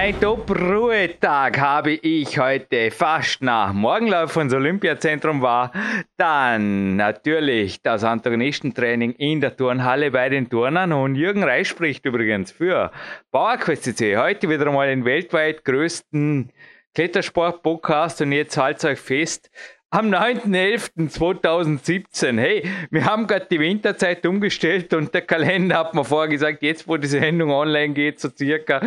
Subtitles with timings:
[0.00, 5.72] Ein Top-Ruhetag habe ich heute fast nach Morgenlauf ins Olympiazentrum war.
[6.16, 10.92] Dann natürlich das Antagonistentraining in der Turnhalle bei den Turnern.
[10.92, 12.92] Und Jürgen Reis spricht übrigens für
[13.32, 14.00] PowerQuest.
[14.16, 16.52] Heute wieder einmal den weltweit größten
[16.94, 18.22] Klettersport-Podcast.
[18.22, 19.50] Und jetzt haltet euch fest,
[19.90, 22.38] am 9.11.2017.
[22.38, 26.86] Hey, wir haben gerade die Winterzeit umgestellt und der Kalender hat mir vorher gesagt, jetzt
[26.86, 28.82] wo die Sendung online geht, so circa,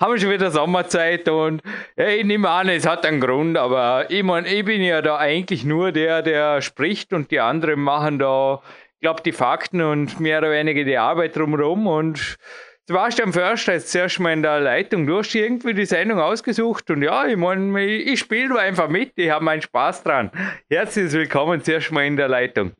[0.00, 1.60] haben wir schon wieder Sommerzeit und
[1.94, 5.18] hey, ich nehme an, es hat einen Grund, aber ich, mein, ich bin ja da
[5.18, 8.62] eigentlich nur der, der spricht und die anderen machen da,
[8.94, 12.38] ich glaube, die Fakten und mehr oder weniger die Arbeit drumherum und
[12.88, 15.08] Sebastian Förster ist zuerst mal in der Leitung.
[15.08, 19.28] Du hast irgendwie die Sendung ausgesucht und ja, ich meine, ich, spiele einfach mit, ich
[19.28, 20.30] habe meinen Spaß dran.
[20.70, 22.76] Herzlich willkommen zuerst mal in der Leitung.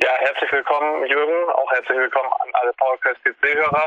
[0.00, 1.50] Ja, herzlich willkommen, Jürgen.
[1.50, 3.86] Auch herzlich willkommen an alle PowerQuest PC-Hörer.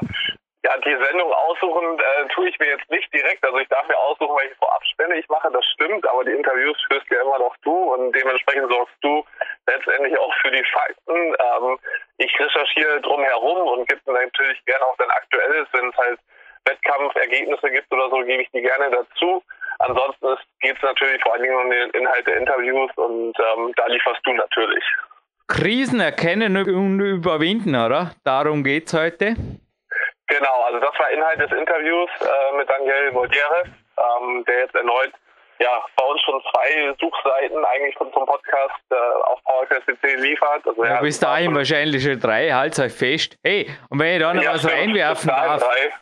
[0.65, 3.45] Ja, die Sendung aussuchen äh, tue ich mir jetzt nicht direkt.
[3.45, 7.05] Also ich darf mir aussuchen, welche Vorabstände ich mache, das stimmt, aber die Interviews führst
[7.11, 9.23] ja immer noch du und dementsprechend sorgst du
[9.67, 11.13] letztendlich auch für die Fakten.
[11.13, 11.77] Ähm,
[12.17, 16.19] ich recherchiere drumherum und gebe natürlich gerne auch dann aktuelles, wenn es halt
[16.65, 19.43] Wettkampfergebnisse gibt oder so, gebe ich die gerne dazu.
[19.77, 23.85] Ansonsten geht es natürlich vor allen Dingen um den Inhalt der Interviews und ähm, da
[23.85, 24.83] lieferst du natürlich.
[25.47, 28.15] Krisen erkennen und überwinden, oder?
[28.23, 29.35] Darum geht es heute.
[30.37, 35.11] Genau, also das war Inhalt des Interviews äh, mit Daniel Voltieres, ähm, der jetzt erneut
[35.59, 40.67] ja, bei uns schon zwei Suchseiten eigentlich zum Podcast äh, auf PowerQuest.cc liefert.
[40.67, 43.37] Also, ja, bis dahin wahrscheinlich schon drei, halt euch fest.
[43.43, 45.63] Hey, und wenn ich da noch ja, was reinwerfen darf.
[45.63, 45.93] Drei.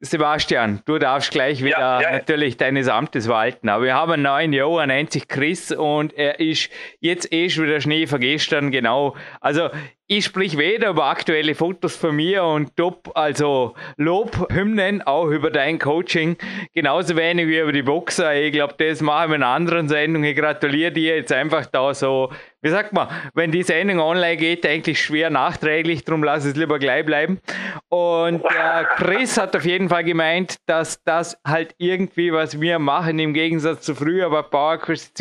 [0.00, 2.10] Sebastian, du darfst gleich wieder ja, ja.
[2.12, 3.68] natürlich deines Amtes walten.
[3.68, 6.70] Aber wir haben einen neuen er nennt sich Chris und er ist
[7.00, 9.16] jetzt eh schon wieder Schnee vergestern, genau.
[9.40, 9.70] Also
[10.08, 15.80] ich sprich weder über aktuelle Fotos von mir und Top, also Lobhymnen auch über dein
[15.80, 16.36] Coaching,
[16.74, 18.32] genauso wenig wie über die Boxer.
[18.36, 20.22] Ich glaube, das machen wir in einer anderen Sendung.
[20.22, 22.30] Ich gratuliere dir jetzt einfach da so,
[22.62, 26.78] wie sagt man, wenn die Sendung online geht, eigentlich schwer nachträglich, darum lass es lieber
[26.78, 27.40] gleich bleiben.
[27.88, 33.18] Und äh, Chris hat auf jeden Fall gemeint, dass das halt irgendwie, was wir machen,
[33.18, 35.20] im Gegensatz zu früher bei PowerQuest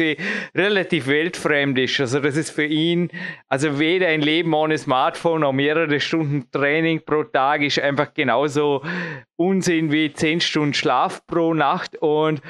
[0.55, 1.99] relativ weltfremd ist.
[1.99, 3.09] Also das ist für ihn,
[3.49, 8.13] also weder ein Leben ohne ohne Smartphone auch mehrere Stunden Training pro Tag ist einfach
[8.13, 8.81] genauso
[9.37, 11.95] Unsinn wie 10 Stunden Schlaf pro Nacht.
[11.97, 12.41] Und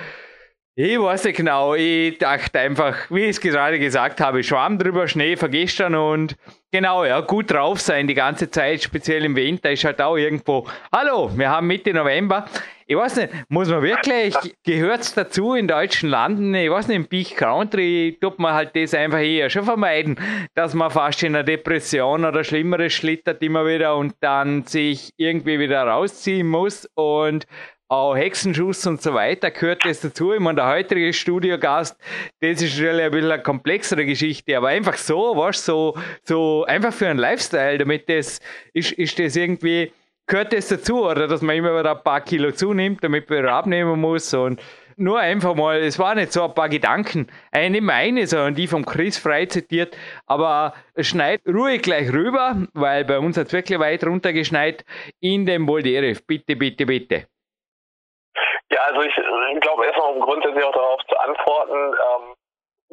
[0.75, 5.07] ich weiß nicht genau, ich dachte einfach, wie ich es gerade gesagt habe, Schwamm drüber,
[5.07, 6.35] Schnee vergestern und
[6.71, 10.67] genau, ja, gut drauf sein die ganze Zeit, speziell im Winter ist halt auch irgendwo,
[10.91, 12.45] hallo, wir haben Mitte November,
[12.87, 16.97] ich weiß nicht, muss man wirklich, gehört es dazu in deutschen Landen, ich weiß nicht,
[16.97, 20.17] im Peak Country tut man halt das einfach eher schon vermeiden,
[20.53, 25.57] dass man fast in einer Depression oder Schlimmeres schlittert immer wieder und dann sich irgendwie
[25.57, 27.47] wieder rausziehen muss und
[27.87, 30.33] auch Hexenschuss und so weiter gehört das dazu.
[30.33, 31.95] Ich meine, der heutige Studiogast,
[32.39, 36.93] das ist natürlich ein bisschen eine komplexere Geschichte, aber einfach so, was so, so einfach
[36.93, 38.39] für einen Lifestyle, damit das,
[38.73, 39.91] ist, ist das irgendwie,
[40.27, 43.53] gehört das dazu, oder dass man immer wieder ein paar Kilo zunimmt, damit man wieder
[43.53, 44.61] abnehmen muss und
[44.97, 48.85] nur einfach mal, es waren nicht so ein paar Gedanken, eine meine, sondern die vom
[48.85, 54.05] Chris frei zitiert, aber schneid ruhig gleich rüber, weil bei uns hat es wirklich weit
[54.05, 54.85] runtergeschneit,
[55.19, 56.21] in den Bolderev.
[56.25, 57.27] Bitte, bitte, bitte.
[58.71, 62.35] Ja, also ich, ich glaube erstmal, um grundsätzlich auch darauf zu antworten, ähm,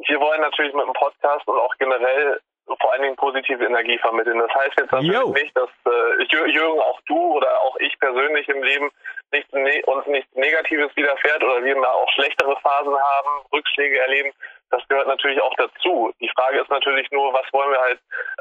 [0.07, 4.39] wir wollen natürlich mit dem Podcast und auch generell vor allen Dingen positive Energie vermitteln.
[4.39, 5.33] Das heißt jetzt natürlich Yo.
[5.33, 8.89] nicht, dass äh, Jürgen, auch du oder auch ich persönlich im Leben
[9.31, 14.31] nicht, ne uns nichts Negatives widerfährt oder wir mal auch schlechtere Phasen haben, Rückschläge erleben.
[14.69, 16.11] Das gehört natürlich auch dazu.
[16.19, 17.99] Die Frage ist natürlich nur, was wollen wir halt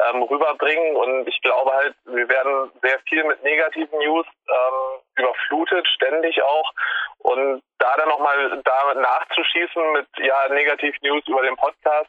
[0.09, 0.97] ähm, rüberbringen?
[0.97, 6.72] Und ich glaube halt, wir werden sehr viel mit negativen News ähm, überflutet, ständig auch.
[7.19, 12.09] Und da dann nochmal damit nachzuschießen mit ja negativ News über den Podcast,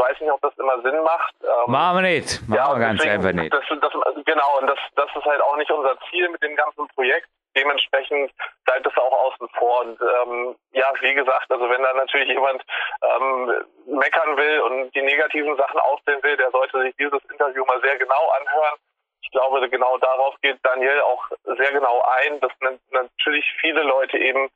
[0.00, 1.34] weiß nicht, ob das immer Sinn macht.
[1.42, 2.40] Ähm, machen wir nicht.
[2.48, 3.52] Machen ja, wir ganz deswegen, einfach nicht.
[3.52, 6.88] Das, das, genau, und das, das ist halt auch nicht unser Ziel mit dem ganzen
[6.88, 7.28] Projekt.
[7.56, 8.32] Dementsprechend
[8.64, 9.80] bleibt es auch außen vor.
[9.82, 12.62] Und ähm, ja, wie gesagt, also wenn da natürlich jemand
[13.02, 13.52] ähm,
[13.86, 17.98] meckern will und die negativen Sachen aufsehen will, der sollte sich dieses Interview mal sehr
[17.98, 18.78] genau anhören.
[19.22, 22.52] Ich glaube, genau darauf geht Daniel auch sehr genau ein, dass
[22.90, 24.48] natürlich viele Leute eben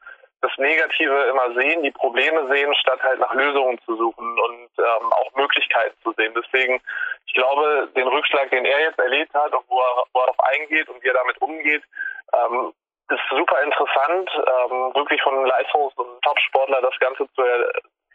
[0.44, 5.12] das Negative immer sehen, die Probleme sehen, statt halt nach Lösungen zu suchen und ähm,
[5.12, 6.34] auch Möglichkeiten zu sehen.
[6.36, 6.80] Deswegen,
[7.26, 10.40] ich glaube, den Rückschlag, den er jetzt erlebt hat und wo er, wo er darauf
[10.40, 11.82] eingeht und wie er damit umgeht,
[12.34, 12.72] ähm,
[13.08, 17.42] ist super interessant, ähm, wirklich von Leistungs- und Top-Sportler das Ganze zu,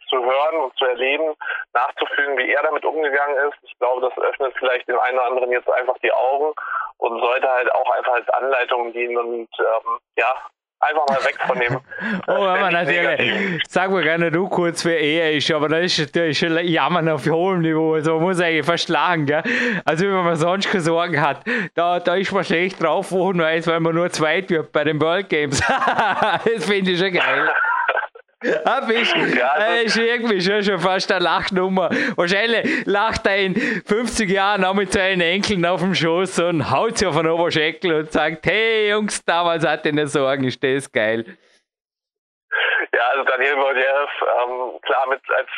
[0.08, 1.34] zu hören und zu erleben,
[1.72, 3.58] nachzufühlen, wie er damit umgegangen ist.
[3.62, 6.52] Ich glaube, das öffnet vielleicht dem einen oder anderen jetzt einfach die Augen
[6.98, 10.34] und sollte halt auch einfach als Anleitung dienen und ähm, ja,
[10.80, 11.80] einfach mal weg von dem.
[12.26, 13.62] oh, aber natürlich.
[13.68, 17.26] Sag mal gerne du kurz, wer er ist, aber das ist natürlich schon Jammern auf
[17.26, 17.94] hohem Niveau.
[17.94, 19.42] Also man muss eigentlich lachen, gell?
[19.84, 21.44] Also wenn man sonst keine Sorgen hat,
[21.74, 24.84] da, da ist man schlecht drauf, wo man weiß, weil man nur zweit wird bei
[24.84, 25.60] den World Games.
[26.44, 27.50] das finde ich schon geil.
[28.64, 31.90] Ah, bist, ja, das ist irgendwie schon, schon fast eine Lachnummer.
[32.16, 36.96] Wahrscheinlich lacht er in 50 Jahren auch mit seinen Enkeln auf dem Schoß und haut
[36.96, 40.90] sie auf den Oberschenkel und sagt, hey Jungs, damals hatte ich nicht Sorgen, ist das
[40.90, 41.36] geil.
[42.94, 45.50] Ja, also Daniel Boljev, ähm, klar mit als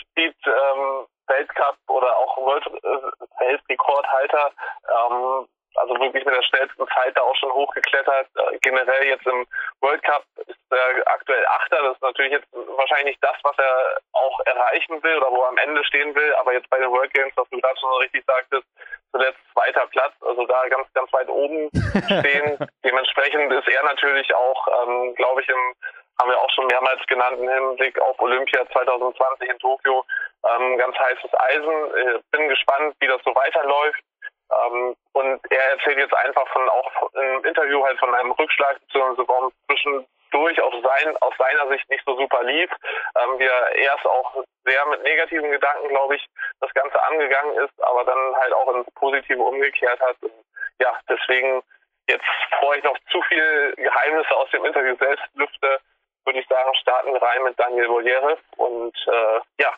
[0.00, 4.52] Speed ähm, Weltcup oder auch World äh, Weltrekordhalter
[4.84, 5.48] ähm,
[5.80, 8.28] also wirklich mit der schnellsten Zeit da auch schon hochgeklettert.
[8.34, 9.46] Äh, generell jetzt im
[9.80, 11.82] World Cup ist er aktuell Achter.
[11.82, 15.48] Das ist natürlich jetzt wahrscheinlich nicht das, was er auch erreichen will oder wo er
[15.48, 16.34] am Ende stehen will.
[16.34, 18.66] Aber jetzt bei den World Games, was du gerade schon richtig sagtest,
[19.12, 21.70] zuletzt zweiter Platz, also da ganz, ganz weit oben
[22.20, 22.58] stehen.
[22.84, 25.74] Dementsprechend ist er natürlich auch, ähm, glaube ich, im
[26.20, 30.04] haben wir auch schon mehrmals genannt im Hinblick auf Olympia 2020 in Tokio.
[30.44, 32.16] Ähm, ganz heißes Eisen.
[32.16, 34.02] Ich bin gespannt, wie das so weiterläuft.
[34.50, 39.28] Ähm, und er erzählt jetzt einfach von auch im Interview halt von einem Rückschlag, beziehungsweise
[39.28, 42.70] warum zwischendurch auf sein, aus seiner Sicht nicht so super lief.
[43.16, 46.26] Ähm, wie er erst auch sehr mit negativen Gedanken, glaube ich,
[46.60, 50.16] das Ganze angegangen ist, aber dann halt auch ins Positive umgekehrt hat.
[50.22, 50.32] Und
[50.80, 51.62] ja, deswegen
[52.08, 55.80] jetzt, bevor ich noch zu viel Geheimnisse aus dem Interview selbst lüfte,
[56.24, 59.74] würde ich sagen, starten wir rein mit Daniel Boljerev und äh, ja,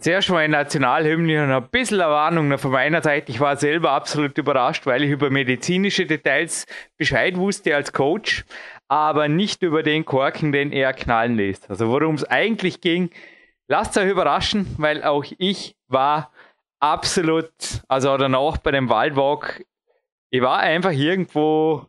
[0.00, 3.30] Zuerst mal in Nationalhymne und ein bisschen eine Warnung von meiner Seite.
[3.30, 6.66] Ich war selber absolut überrascht, weil ich über medizinische Details
[6.96, 8.44] Bescheid wusste als Coach,
[8.88, 11.70] aber nicht über den Korken, den er knallen lässt.
[11.70, 13.10] Also worum es eigentlich ging,
[13.68, 16.32] lasst euch überraschen, weil auch ich war
[16.80, 17.50] absolut,
[17.88, 19.64] also danach bei dem Waldwalk,
[20.30, 21.86] ich war einfach irgendwo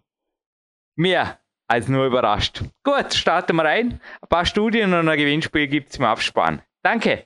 [0.95, 2.61] mehr als nur überrascht.
[2.83, 3.99] Gut, starten wir rein.
[4.21, 6.61] Ein paar Studien und ein Gewinnspiel gibt es im Abspann.
[6.83, 7.25] Danke.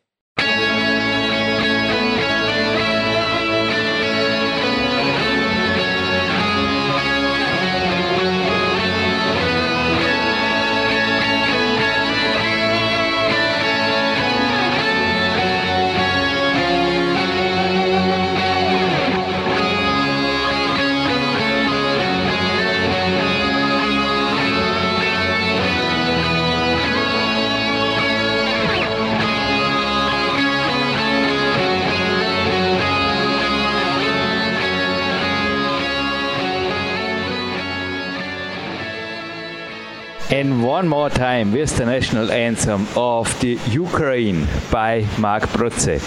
[40.32, 46.00] And one more time with the national anthem of the Ukraine by Mark Brutze.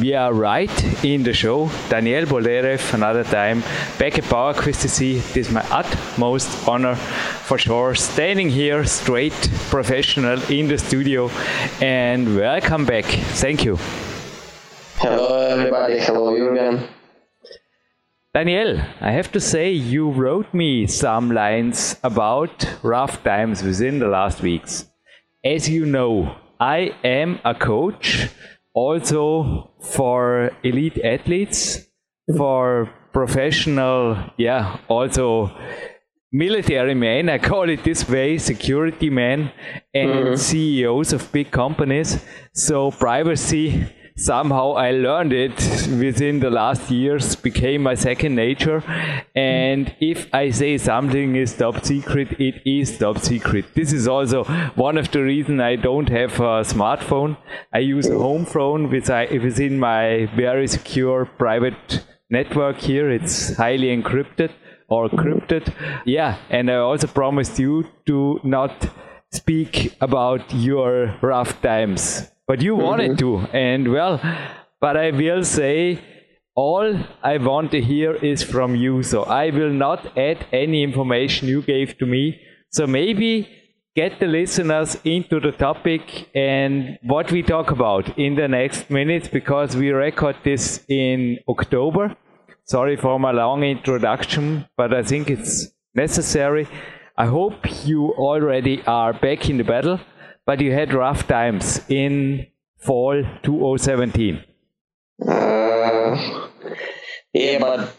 [0.00, 1.68] We are right in the show.
[1.88, 3.62] Daniel Boldyrev, another time,
[3.98, 5.16] back at PowerQuest CC.
[5.30, 7.96] It is my utmost honor for sure.
[7.96, 11.28] Standing here straight professional in the studio
[11.80, 13.06] and welcome back.
[13.42, 13.78] Thank you.
[14.98, 15.98] Hello everybody.
[15.98, 17.01] Hello Jürgen.
[18.34, 24.08] Daniel, I have to say you wrote me some lines about rough times within the
[24.08, 24.86] last weeks.
[25.44, 28.30] As you know, I am a coach
[28.72, 31.86] also for elite athletes,
[32.34, 35.54] for professional, yeah, also
[36.32, 39.52] military men, I call it this way, security men
[39.92, 40.34] and mm-hmm.
[40.36, 42.24] CEOs of big companies.
[42.54, 45.58] So privacy somehow I learned it
[45.98, 48.82] within the last years, became my second nature.
[49.34, 53.74] And if I say something is top secret, it is top secret.
[53.74, 57.36] This is also one of the reasons I don't have a smartphone.
[57.72, 63.10] I use a home phone which I within my very secure private network here.
[63.10, 64.50] It's highly encrypted
[64.88, 65.72] or crypted.
[66.04, 68.88] Yeah, and I also promised you to not
[69.32, 73.46] speak about your rough times but you wanted mm-hmm.
[73.46, 73.56] to.
[73.56, 74.20] And well,
[74.80, 76.00] but I will say
[76.54, 79.02] all I want to hear is from you.
[79.02, 82.40] So I will not add any information you gave to me.
[82.70, 83.48] So maybe
[83.94, 89.28] get the listeners into the topic and what we talk about in the next minutes
[89.28, 92.16] because we record this in October.
[92.64, 96.66] Sorry for my long introduction, but I think it's necessary.
[97.16, 100.00] I hope you already are back in the battle
[100.46, 102.46] but you had rough times in
[102.78, 104.42] fall 2017.
[105.26, 106.16] Uh,
[107.32, 107.94] yeah, but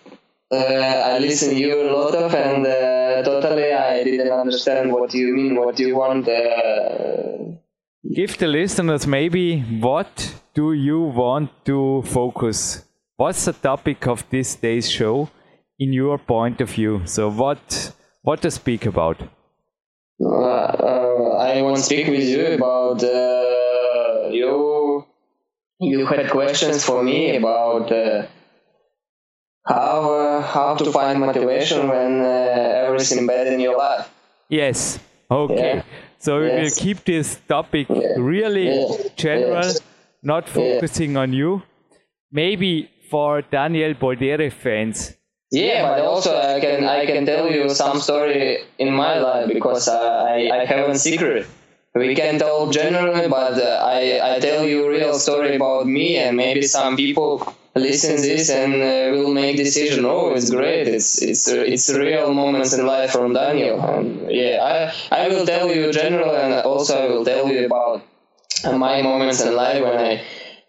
[0.52, 5.34] uh, I listen you a lot of, and uh, totally I didn't understand what you
[5.34, 6.28] mean, what do you want.
[6.28, 7.54] Uh,
[8.14, 12.86] Give the listeners maybe what do you want to focus?
[13.16, 15.30] What's the topic of this day's show
[15.80, 17.02] in your point of view?
[17.06, 19.18] So what what to speak about?
[21.54, 25.06] Uh, uh, I want to speak with you about uh, you.
[25.80, 27.92] You had questions for me about
[29.66, 34.10] how uh, how to find motivation when uh, everything bad in your life.
[34.50, 35.00] Yes.
[35.30, 35.76] Okay.
[35.76, 35.84] Yeah.
[36.20, 36.80] So we yes.
[36.80, 38.16] will keep this topic yeah.
[38.18, 39.82] really general, yes.
[40.22, 41.62] not focusing on you.
[42.32, 45.16] Maybe for Daniel Boldyrev fans.
[45.54, 49.88] Yeah, but also I can I can tell you some story in my life because
[49.88, 51.46] I I have a secret.
[51.94, 54.00] We can talk generally, but uh, I
[54.36, 57.32] I tell you real story about me and maybe some people
[57.76, 60.06] listen this and uh, will make decision.
[60.06, 60.88] Oh, it's great.
[60.88, 63.78] It's it's it's real moments in life from Daniel.
[63.94, 64.76] And yeah, I
[65.22, 68.02] I will tell you general and also I will tell you about
[68.88, 70.22] my moments in life when I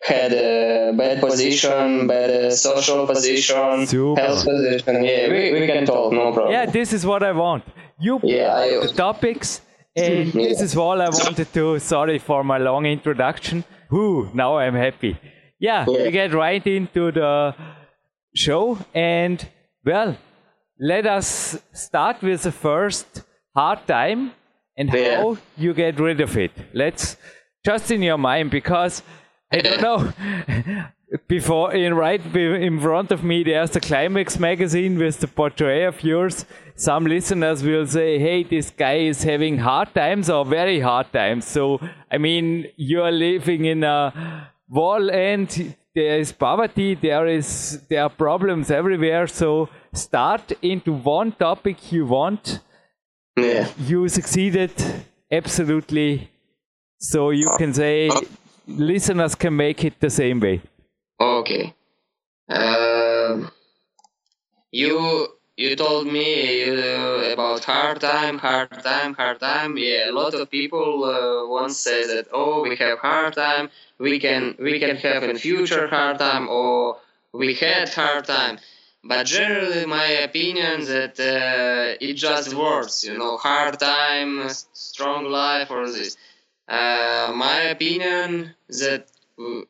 [0.02, 0.63] had a
[0.96, 4.20] bad position, bad uh, social position, Super.
[4.20, 5.04] health position.
[5.04, 6.52] Yeah, we, we can talk, no problem.
[6.52, 7.64] Yeah, this is what I want.
[7.98, 9.60] You yeah, I, the topics,
[9.96, 10.48] and yeah.
[10.48, 11.78] this is all I wanted to.
[11.78, 13.64] Sorry for my long introduction.
[13.90, 15.18] Whoo, now I'm happy
[15.64, 17.54] yeah, yeah, we get right into the
[18.34, 18.78] show.
[18.92, 19.46] And
[19.84, 20.16] well,
[20.78, 23.22] let us start with the first
[23.54, 24.32] hard time
[24.76, 25.16] and yeah.
[25.16, 26.52] how you get rid of it.
[26.72, 27.16] Let's
[27.64, 29.02] just in your mind because
[29.54, 30.12] I don't know.
[31.28, 36.02] Before in right in front of me, there's the Climax magazine with the portrait of
[36.02, 36.44] yours.
[36.74, 41.46] Some listeners will say, "Hey, this guy is having hard times or very hard times."
[41.46, 41.78] So,
[42.10, 48.02] I mean, you are living in a wall and there is poverty there is there
[48.02, 52.58] are problems everywhere so start into one topic you want
[53.36, 53.68] yeah.
[53.78, 54.72] you succeeded
[55.30, 56.30] absolutely
[56.98, 58.20] so you can say uh,
[58.66, 60.60] listeners can make it the same way
[61.20, 61.74] okay
[62.48, 63.50] um,
[64.70, 69.76] you you told me uh, about hard time, hard time, hard time.
[69.78, 73.70] Yeah, a lot of people uh, once say that oh, we have hard time.
[73.98, 76.98] We can we can have in future hard time, or
[77.32, 78.58] we had hard time.
[79.04, 83.04] But generally, my opinion that uh, it just words.
[83.04, 86.16] You know, hard time, strong life, or this.
[86.68, 89.06] Uh, my opinion that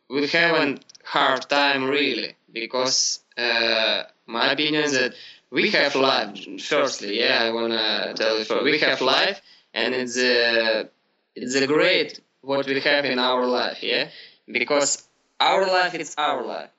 [0.08, 5.14] we haven't hard time really because uh, my opinion that
[5.50, 6.46] we have life.
[6.60, 8.64] Firstly, yeah, I wanna tell you first.
[8.64, 9.40] We have life,
[9.72, 10.88] and it's a
[11.34, 14.08] it's a great what we have in our life, yeah,
[14.46, 15.06] because
[15.40, 16.70] our life is our life.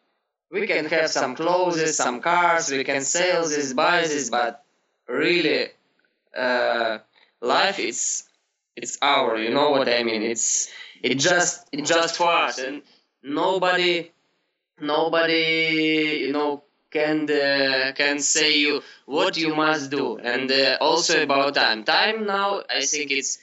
[0.51, 4.63] We can have some clothes, some cars, we can sell this, buy this, but
[5.07, 5.67] really,
[6.37, 6.99] uh,
[7.41, 8.23] life is
[8.75, 9.37] it's our.
[9.37, 10.21] You know what I mean?
[10.23, 12.81] It's it just it just for us, and
[13.23, 14.11] nobody
[14.79, 21.23] nobody you know can uh, can say you what you must do and uh, also
[21.23, 23.39] about time time now i think it's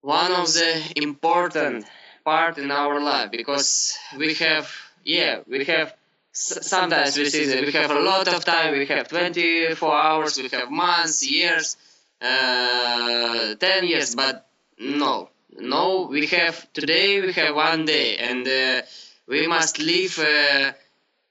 [0.00, 1.84] one of the important
[2.24, 4.70] part in our life because we have
[5.04, 5.94] yeah we have
[6.32, 10.48] sometimes we see that we have a lot of time we have 24 hours we
[10.48, 11.76] have months years
[12.20, 14.46] uh, 10 years but
[14.78, 18.82] no no we have today we have one day and uh,
[19.28, 20.72] we must live uh,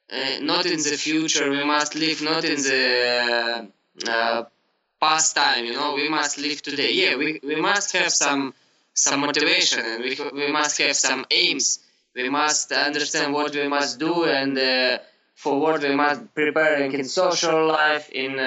[0.10, 1.50] uh, not in the future.
[1.50, 3.70] We must live not in the
[4.08, 4.46] uh, uh,
[5.02, 5.66] past time.
[5.66, 6.94] You know, we must live today.
[6.94, 8.54] Yeah, we, we must have some
[8.94, 11.80] some motivation and we, we must have some aims.
[12.16, 14.58] We must understand what we must do and
[15.36, 18.40] for what we must prepare in social life, in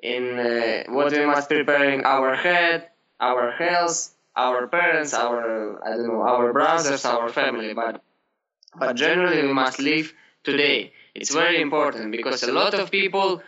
[0.00, 2.88] in uh, what we must preparing our head,
[3.20, 7.74] our health, our parents, our I don't know, our brothers, our family.
[7.74, 8.02] But
[8.78, 10.12] but generally we must live
[10.44, 10.92] today.
[11.14, 13.42] It's very important because a lot of people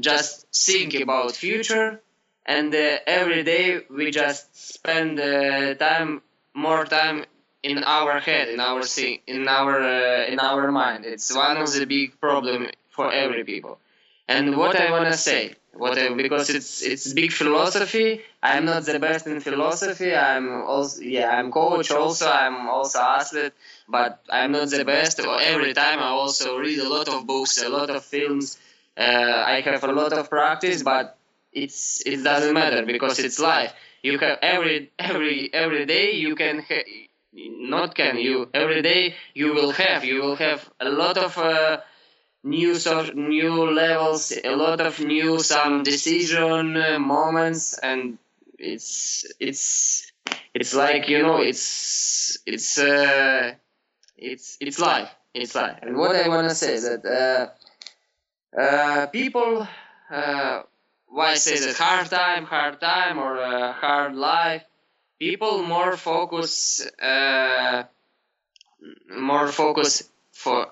[0.00, 2.00] just think about future
[2.46, 6.22] and uh, every day we just spend uh, time
[6.54, 7.24] more time
[7.62, 8.82] in our head in our
[9.26, 13.78] in our uh, in our mind it's one of the big problem for every people
[14.28, 18.84] and what i want to say what I, because it's it's big philosophy i'm not
[18.84, 23.52] the best in philosophy i'm also yeah i'm coach also i'm also athlete
[23.88, 25.20] but I'm not the best.
[25.20, 28.58] Every time I also read a lot of books, a lot of films.
[28.96, 31.16] Uh, I have a lot of practice, but
[31.52, 33.72] it's it doesn't matter because it's life.
[34.02, 36.84] You have every every every day you can ha-
[37.32, 41.78] not can you every day you will have you will have a lot of uh,
[42.46, 48.18] new so, new levels, a lot of new some decision uh, moments, and
[48.58, 50.12] it's it's
[50.54, 53.52] it's like you know it's it's uh,
[54.16, 55.78] it's it's life, it's life.
[55.82, 59.66] And what I wanna say is that uh, uh, people,
[60.10, 60.62] uh,
[61.08, 64.62] why say that hard time, hard time, or uh, hard life,
[65.18, 67.84] people more focus, uh,
[69.10, 70.68] more focus for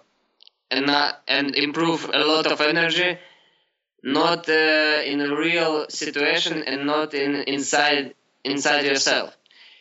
[0.70, 3.18] and not, and improve a lot of energy
[4.02, 9.36] not uh, in a real situation and not in inside inside yourself.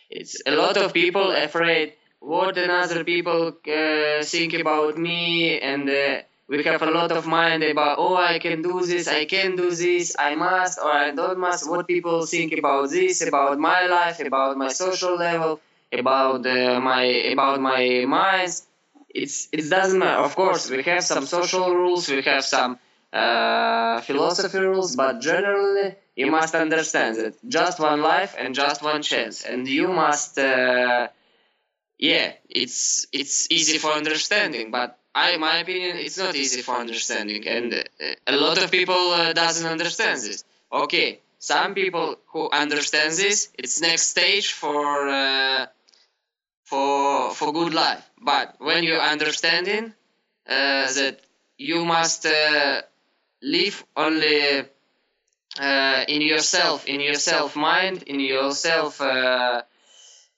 [0.10, 6.22] It's a lot of people afraid what another people uh, think about me and uh,
[6.48, 9.70] we have a lot of mind about oh i can do this i can do
[9.72, 11.70] this i must or i don't must.
[11.70, 15.60] What people think about this about my life about my social level
[15.92, 18.68] about uh, my about my minds
[19.14, 20.22] it's it doesn't matter.
[20.22, 22.80] Of course, we have some social rules, we have some
[23.12, 29.02] uh, philosophy rules, but generally you must understand that just one life and just one
[29.02, 30.38] chance, and you must.
[30.38, 31.08] Uh,
[32.00, 37.48] yeah, it's it's easy for understanding, but I, my opinion, it's not easy for understanding,
[37.48, 40.44] and uh, a lot of people uh, doesn't understand this.
[40.72, 45.68] Okay, some people who understand this, it's next stage for uh,
[46.74, 48.04] for for good life.
[48.32, 49.84] But when you understanding
[50.56, 51.16] uh, that
[51.70, 52.82] you must uh,
[53.42, 54.40] live only
[55.68, 59.62] uh, in yourself, in yourself mind, in yourself, uh,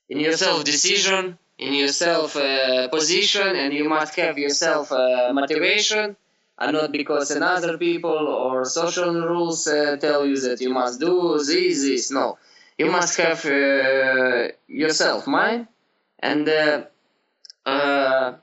[0.09, 6.17] in yourself decision, in yourself uh, position, and you must have yourself uh, motivation,
[6.59, 9.63] and not because another people or social rules
[10.05, 12.11] tell you that you must do this, this.
[12.11, 12.37] No,
[12.77, 13.41] you must have
[14.83, 15.67] yourself mind
[16.19, 16.47] and
[17.65, 18.33] uh,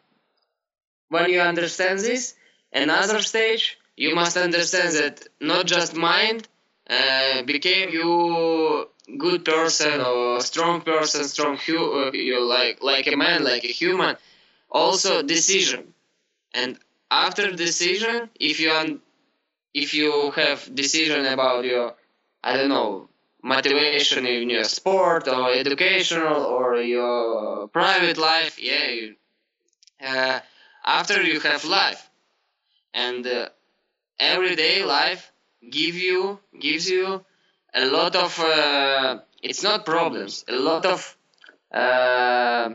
[1.09, 2.35] when you understand this,
[2.73, 6.49] another stage, you must understand that not just mind
[6.89, 13.17] uh, became you good person or strong person, strong hu- uh, you like like a
[13.17, 14.17] man, like a human.
[14.71, 15.95] Also decision,
[16.55, 16.79] and
[17.11, 19.01] after decision, if you un-
[19.75, 21.95] if you have decision about your
[22.45, 23.09] I don't know
[23.43, 29.15] motivation in your sport or educational or your private life yeah you,
[30.05, 30.39] uh,
[30.85, 32.09] after you have life.
[32.95, 33.49] And uh,
[34.19, 35.33] everyday life
[35.69, 37.25] give you gives you
[37.75, 41.17] a lot of uh, it's not problems a lot of
[41.73, 42.71] uh,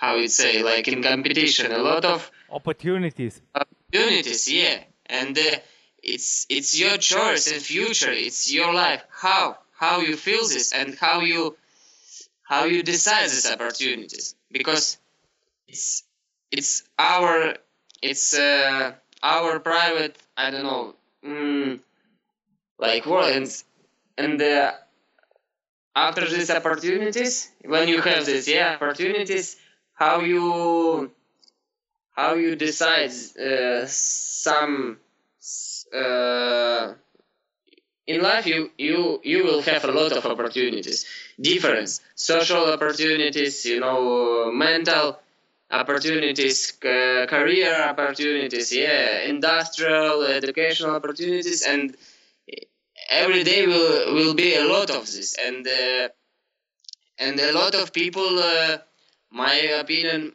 [0.00, 3.40] how you say like in competition a lot of opportunities.
[3.54, 4.78] Opportunities yeah.
[5.06, 5.42] And uh,
[6.02, 9.04] it's it's your choice and future it's your life.
[9.10, 11.56] How how you feel this and how you
[12.42, 14.98] how you decide these opportunities because
[15.68, 16.04] it's
[16.50, 17.54] it's our
[18.02, 21.80] it's uh, our private I don't know mm,
[22.78, 23.30] like world.
[23.30, 23.64] And
[24.18, 24.72] and uh,
[25.94, 29.56] after these opportunities when you have these yeah opportunities
[29.94, 31.10] how you
[32.12, 34.98] how you decide uh, some
[35.94, 36.94] uh,
[38.06, 41.06] in life you you you will have a lot of opportunities.
[41.40, 45.18] Different social opportunities you know mental
[45.70, 51.96] opportunities uh, career opportunities yeah industrial educational opportunities and
[53.10, 55.34] every day will will be a lot of this.
[55.38, 56.08] And uh,
[57.18, 58.78] and a lot of people uh,
[59.30, 60.32] my opinion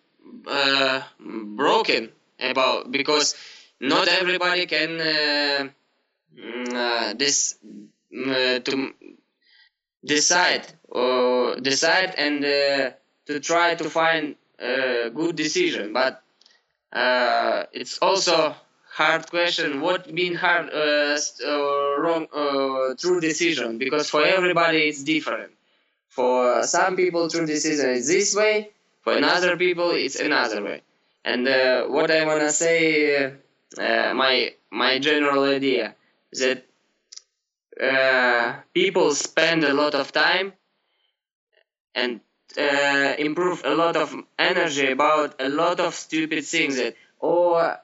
[0.48, 3.36] uh, broken about because
[3.80, 5.72] not everybody can
[6.38, 7.58] uh, Mm, uh, this
[8.14, 8.94] mm, uh, to
[10.06, 12.92] decide or decide and uh,
[13.28, 15.94] to try to find a good decision.
[15.94, 16.24] But
[16.94, 18.56] uh, it's also
[18.92, 21.18] hard question what mean hard uh,
[22.00, 25.52] wrong uh, true decision because for everybody it's different.
[26.10, 30.82] For some people true decision is this way for another people it's another way.
[31.24, 31.46] And
[31.92, 33.34] what i want to say
[33.78, 35.96] my my general idea
[36.34, 36.66] that
[37.82, 40.54] uh, people spend a lot of time
[41.96, 42.22] and
[42.58, 47.78] uh, improve a lot of energy about a lot of stupid things that oh uh,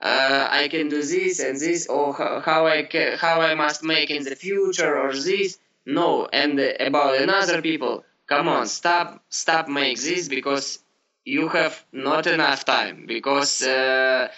[0.00, 4.10] I can do this and this or how how I can, how I must make
[4.10, 5.58] in the future or this.
[5.86, 10.80] No and about another people come on stop stop make this because
[11.24, 14.28] you have not enough time because uh,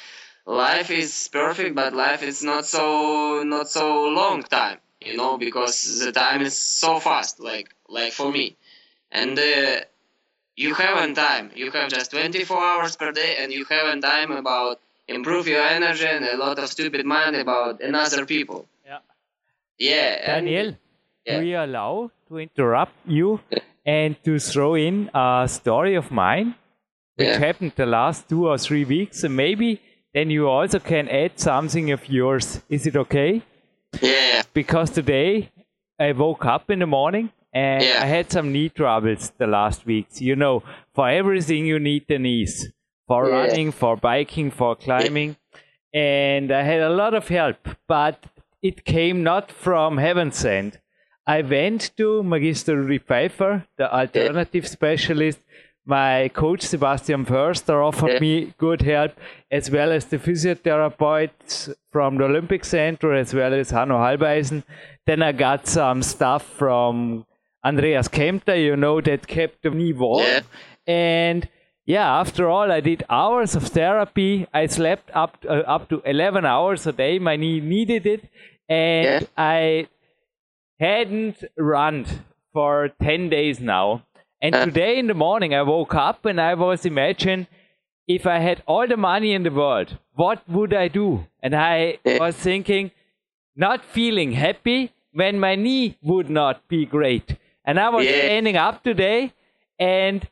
[0.48, 6.00] life is perfect, but life is not so not so long time, you know, because
[6.00, 8.56] the time is so fast, like like for me,
[9.12, 9.80] and uh,
[10.56, 11.50] you haven't time.
[11.54, 16.06] You have just 24 hours per day, and you haven't time about improve your energy
[16.06, 18.66] and a lot of stupid mind about another people.
[18.84, 18.98] Yeah.
[19.78, 20.26] Yeah.
[20.26, 20.76] Daniel,
[21.24, 21.40] yeah.
[21.40, 23.40] we allow to interrupt you
[23.86, 26.54] and to throw in a story of mine,
[27.16, 27.38] which yeah.
[27.38, 29.80] happened the last two or three weeks, and maybe
[30.18, 32.60] then you also can add something of yours.
[32.68, 33.42] Is it okay?
[34.02, 34.42] Yeah.
[34.52, 35.52] Because today
[35.98, 38.02] I woke up in the morning and yeah.
[38.02, 40.20] I had some knee troubles the last weeks.
[40.20, 42.72] You know, for everything you need the knees.
[43.06, 43.36] For yeah.
[43.36, 45.36] running, for biking, for climbing.
[45.94, 48.26] And I had a lot of help, but
[48.60, 50.80] it came not from heaven sent.
[51.26, 54.70] I went to Magister Pfeiffer, the alternative yeah.
[54.70, 55.38] specialist.
[55.88, 58.20] My coach Sebastian Förster offered yeah.
[58.20, 59.12] me good help,
[59.50, 64.64] as well as the physiotherapists from the Olympic Center, as well as Hanno Halbeisen.
[65.06, 67.24] Then I got some stuff from
[67.64, 70.26] Andreas Kempter, you know, that kept the knee warm.
[70.26, 70.40] Yeah.
[70.86, 71.48] And
[71.86, 74.46] yeah, after all, I did hours of therapy.
[74.52, 77.18] I slept up uh, up to 11 hours a day.
[77.18, 78.28] My knee needed it,
[78.68, 79.28] and yeah.
[79.38, 79.88] I
[80.78, 82.04] hadn't run
[82.52, 84.04] for 10 days now.
[84.40, 84.64] And uh.
[84.66, 87.46] today in the morning, I woke up and I was imagining
[88.06, 91.26] if I had all the money in the world, what would I do?
[91.42, 92.90] And I was thinking,
[93.54, 97.36] not feeling happy when my knee would not be great.
[97.64, 98.20] And I was yeah.
[98.20, 99.34] standing up today
[99.78, 100.26] and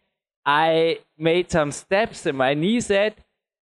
[0.47, 3.15] I made some steps and my knee said,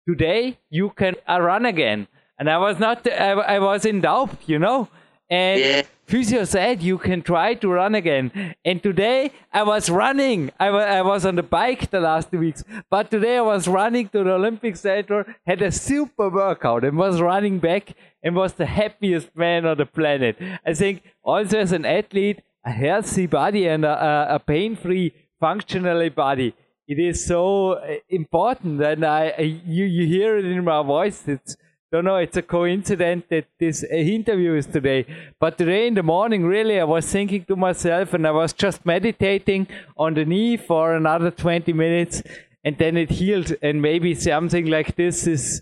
[0.07, 2.09] today you can run again.
[2.38, 4.88] And I was not, I, I was in doubt, you know.
[5.31, 5.83] And yeah.
[6.12, 8.55] Physio said you can try to run again.
[8.66, 10.51] And today I was running.
[10.61, 10.66] I,
[10.98, 14.22] I was on the bike the last two weeks, but today I was running to
[14.22, 19.35] the Olympic Center, had a super workout, and was running back and was the happiest
[19.35, 20.37] man on the planet.
[20.66, 26.55] I think also as an athlete, a healthy body and a, a pain-free, functional body.
[26.87, 29.33] It is so uh, important, and I
[29.64, 31.27] you you hear it in my voice.
[31.27, 31.57] It's
[31.92, 32.16] don't know.
[32.16, 35.05] It's a coincidence that this uh, interview is today.
[35.38, 38.87] But today in the morning, really, I was thinking to myself, and I was just
[38.87, 42.22] meditating on the knee for another 20 minutes,
[42.64, 43.55] and then it healed.
[43.61, 45.61] And maybe something like this is,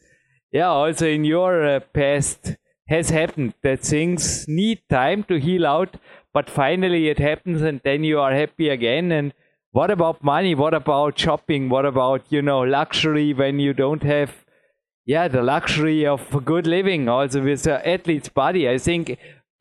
[0.53, 5.97] yeah, also in your uh, past has happened that things need time to heal out
[6.33, 9.33] but finally it happens and then you are happy again and
[9.71, 14.40] what about money what about shopping what about you know luxury when you don't have
[15.13, 19.17] yeah the luxury of good living also with an athlete's body i think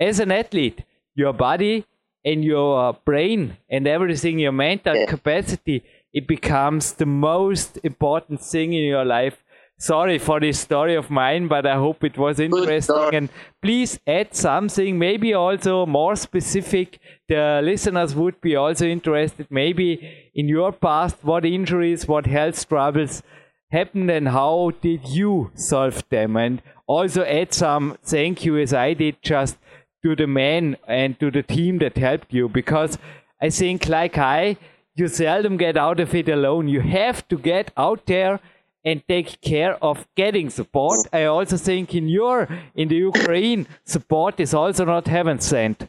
[0.09, 0.83] as an athlete
[1.15, 1.85] your body
[2.23, 5.83] and your uh, brain and everything your mental capacity
[6.13, 9.43] it becomes the most important thing in your life
[9.79, 13.13] sorry for this story of mine, but I hope it was interesting.
[13.13, 13.29] And
[13.61, 16.99] please add something, maybe also more specific.
[17.29, 23.23] The listeners would be also interested, maybe in your past, what injuries, what health troubles
[23.71, 26.35] happened, and how did you solve them?
[26.37, 29.57] And also add some thank you, as I did, just
[30.03, 32.97] to the man and to the team that helped you, because
[33.41, 34.57] I think, like I,
[34.95, 36.67] you seldom get out of it alone.
[36.67, 38.39] You have to get out there
[38.83, 41.07] and take care of getting support.
[41.11, 45.87] I also think in your in the Ukraine support is also not heaven sent.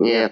[0.00, 0.28] Yeah.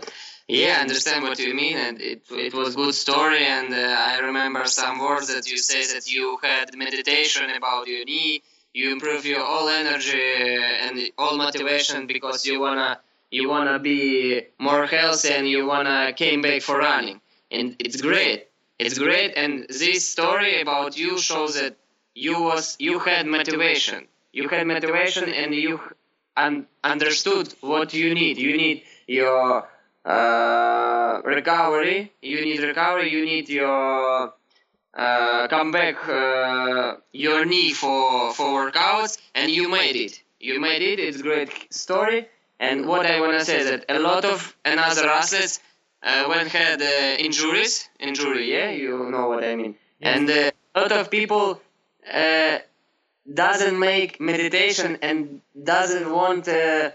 [0.48, 3.44] Yeah, I understand what you mean, and it, it was good story.
[3.44, 8.04] And uh, I remember some words that you say that you had meditation about your
[8.04, 10.22] knee, you improve your all energy
[10.85, 16.42] and all motivation because you wanna you wanna be more healthy and you wanna came
[16.42, 18.46] back for running, and it's great.
[18.78, 21.76] It's great, and this story about you shows that
[22.14, 24.06] you was you had motivation.
[24.32, 25.80] You had motivation, and you
[26.37, 28.38] un- understood what you need.
[28.38, 29.66] You need your
[30.07, 32.12] uh, recovery.
[32.23, 33.11] You need recovery.
[33.12, 34.33] You need your
[34.95, 40.23] uh, come back uh, your knee for for workouts, and you made it.
[40.40, 40.99] You made it.
[40.99, 42.29] It's a great story.
[42.59, 45.61] And what I wanna say is that a lot of another athletes
[46.03, 49.75] uh, when had uh, injuries, injury, yeah, you know what I mean.
[50.01, 50.16] Yes.
[50.16, 51.61] And uh, a lot of people
[52.12, 52.59] uh,
[53.33, 56.90] doesn't make meditation and doesn't want uh,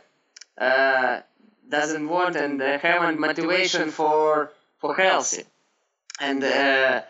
[0.58, 1.22] uh,
[1.72, 5.44] doesn't want and uh, have motivation for for healthy
[6.20, 7.02] and uh,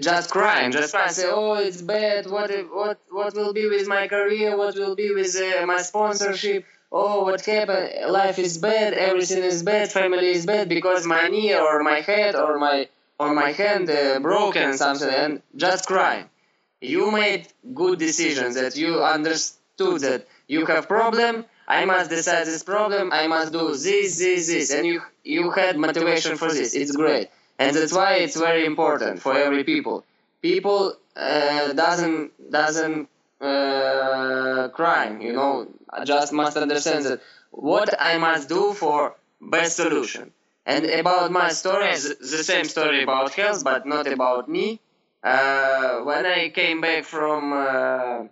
[0.00, 2.26] just crying, just crying, say, "Oh, it's bad.
[2.30, 4.56] What what what will be with my career?
[4.56, 6.64] What will be with uh, my sponsorship?
[6.92, 8.10] oh, what happened?
[8.10, 12.34] Life is bad, everything is bad, family is bad because my knee or my head
[12.34, 16.24] or my or my hand uh, broken something, and just cry.
[16.80, 21.44] You made good decisions that you understood that you have problem.
[21.78, 23.12] I must decide this problem.
[23.12, 26.74] I must do this, this, this, and you you had motivation for this.
[26.74, 27.28] It's great,
[27.60, 30.04] and that's why it's very important for every people.
[30.42, 30.80] People
[31.16, 33.08] uh, doesn't doesn't
[33.40, 35.22] uh, crying.
[35.22, 40.32] You know, I just must understand that what I must do for best solution.
[40.66, 44.80] And about my story, the same story about health, but not about me.
[45.22, 48.24] Uh, when I came back from uh,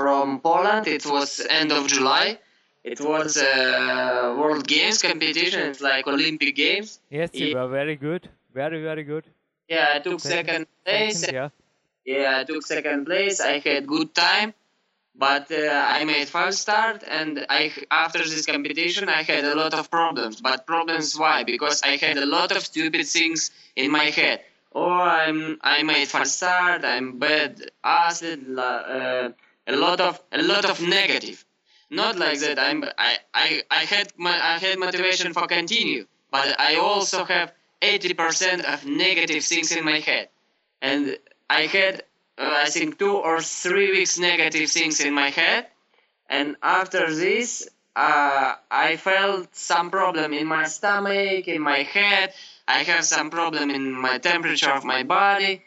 [0.00, 2.38] from Poland, it was end of July.
[2.82, 5.60] It was a World Games competition.
[5.70, 6.98] It's like Olympic Games.
[7.10, 8.28] Yes, you were very good.
[8.54, 9.24] Very, very good.
[9.68, 11.20] Yeah, I took second, second place.
[11.20, 11.48] Second, yeah.
[12.14, 13.40] yeah, I took second place.
[13.40, 14.54] I had good time
[15.14, 19.74] but uh, I made false start, and I after this competition I had a lot
[19.74, 20.40] of problems.
[20.40, 21.44] But problems why?
[21.44, 24.40] Because I had a lot of stupid things in my head.
[24.72, 26.84] Oh, I'm I made false start.
[26.84, 28.58] I'm bad acid.
[28.58, 29.30] Uh,
[29.72, 31.44] a lot of a lot of negative.
[31.90, 32.58] Not like that.
[32.58, 37.52] I'm I, I, I had my, I had motivation for continue, but I also have
[37.82, 40.28] 80% of negative things in my head,
[40.80, 42.04] and I had
[42.38, 45.66] uh, I think two or three weeks negative things in my head,
[46.28, 52.32] and after this, uh, I felt some problem in my stomach, in my head.
[52.68, 55.62] I have some problem in my temperature of my body,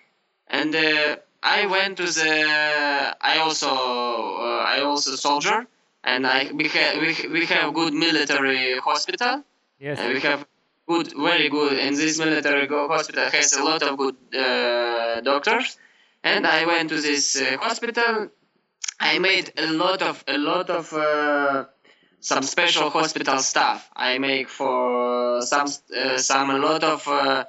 [0.48, 3.16] and uh, I went to the.
[3.22, 5.66] I also uh, I also soldier,
[6.04, 9.44] and I we have we, we have good military hospital.
[9.80, 10.00] Yes.
[10.08, 10.46] we have
[10.88, 15.78] good, very good, and this military hospital has a lot of good uh, doctors
[16.24, 18.30] and I went to this uh, hospital.
[19.00, 21.66] I made a lot of a lot of uh,
[22.22, 23.90] some special hospital stuff.
[23.96, 27.44] I make for some uh, some a lot of uh,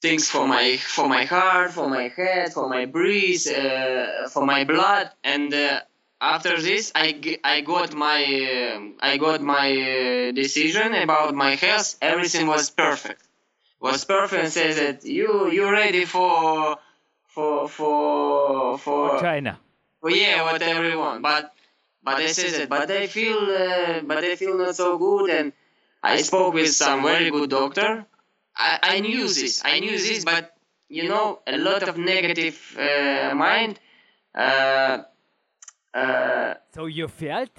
[0.00, 4.64] things for my for my heart, for my head, for my breath, uh, for my
[4.64, 5.80] blood, and uh,
[6.20, 11.96] after this I, I got my I got my decision about my health.
[12.00, 13.22] Everything was perfect.
[13.80, 16.76] Was perfect and says that you you ready for
[17.28, 19.58] for for for, China.
[20.00, 21.22] For, yeah, whatever you want.
[21.22, 21.54] But
[22.02, 22.68] but they say that.
[22.68, 25.30] But I feel uh, but I feel not so good.
[25.30, 25.52] And
[26.02, 28.06] I spoke with some very good doctor.
[28.60, 29.62] I, I knew this.
[29.64, 30.54] I knew this, but
[30.88, 33.80] you know, a lot of negative uh, mind.
[34.34, 34.98] Uh,
[35.94, 37.50] uh, so you felt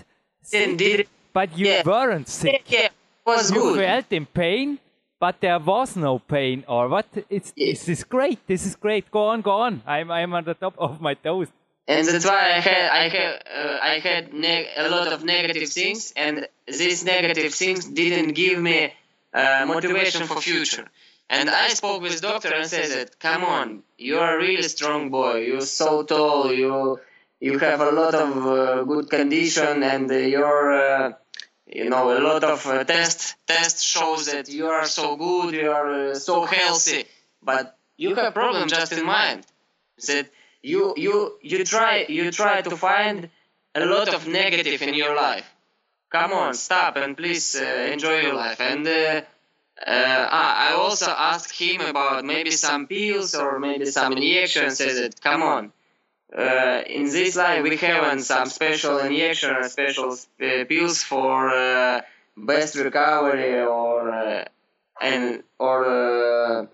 [0.41, 1.81] sick, did, but you yeah.
[1.83, 2.63] weren't sick.
[2.67, 2.89] Yeah, yeah,
[3.25, 3.75] was you good.
[3.75, 4.79] You felt in pain,
[5.19, 9.27] but there was no pain or what it's this is great this is great go
[9.27, 11.47] on go on i'm i'm on the top of my toes
[11.87, 14.23] and that's why i had i had uh, i had
[14.85, 18.91] a lot of negative things and these negative things didn't give me
[19.33, 20.87] uh, motivation for future.
[21.29, 25.35] and i spoke with doctor and said that come on you're a really strong boy.
[25.47, 26.51] You're so tall.
[26.51, 26.99] You
[27.39, 31.13] you have a lot of uh, good condition and you're uh,
[31.67, 35.71] you know a lot of uh, test test shows that you are so good you
[35.71, 37.05] are uh, so healthy.
[37.43, 39.45] But you have problem just in mind
[40.07, 40.29] that
[40.63, 43.29] you you you try you try to find
[43.75, 45.47] a lot of negative in your life
[46.11, 49.21] come on stop and please uh, enjoy your life and uh,
[49.85, 54.77] uh, I also asked him about maybe some pills or maybe some injections.
[54.77, 55.73] Said, "Come on,
[56.37, 62.01] uh, in this life we have some special injection or special uh, pills for uh,
[62.37, 64.45] best recovery or uh,
[65.01, 66.69] and or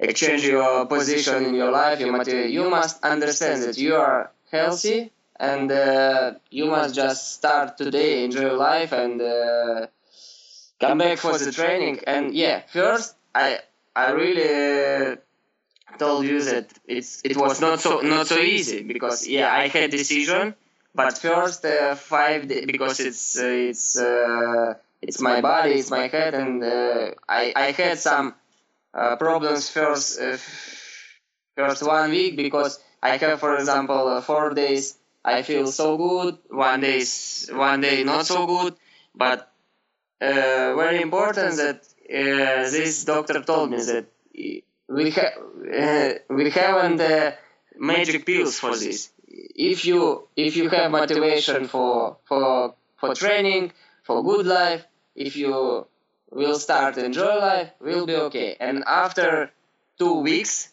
[0.00, 6.34] exchange your position in your life you must understand that you are healthy and uh,
[6.50, 9.20] you must just start today enjoy your life and
[10.80, 12.00] come back for the training.
[12.06, 13.58] And yeah first i
[13.96, 15.18] i really
[15.98, 19.90] told you that it's it was not so not so easy because yeah I had
[19.90, 20.54] decision,
[20.94, 26.08] but first uh, five days because it's uh, it's uh, it's my body, it's my
[26.08, 28.34] head, and uh, I I had some
[28.92, 30.36] uh, problems first uh,
[31.56, 36.80] first one week because I have for example four days I feel so good, one
[36.80, 37.02] day
[37.50, 38.74] one day not so good,
[39.14, 39.50] but
[40.20, 41.84] very important that
[42.70, 44.06] this doctor told me that
[44.88, 45.32] we have
[45.82, 47.32] uh, we haven't uh,
[47.76, 49.10] magic pills for this.
[49.28, 54.84] If you if you have motivation for for for training for good life,
[55.14, 55.86] if you
[56.30, 58.56] will start enjoy life, will be okay.
[58.60, 59.50] And after
[59.98, 60.70] two weeks,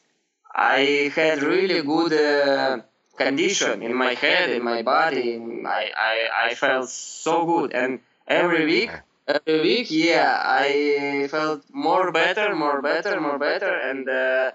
[0.53, 2.81] I had really good uh,
[3.23, 5.27] condition in my head, in my body.
[5.65, 6.15] I, I
[6.47, 8.91] I felt so good, and every week
[9.27, 14.51] every week, yeah, I felt more better, more better, more better, and uh,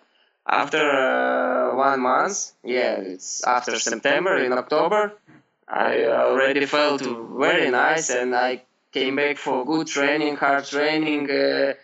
[0.46, 5.12] after uh, one month, yeah, it's after September in October,
[5.68, 11.30] I already felt very nice, and I came back for good training, hard training.
[11.30, 11.74] Uh,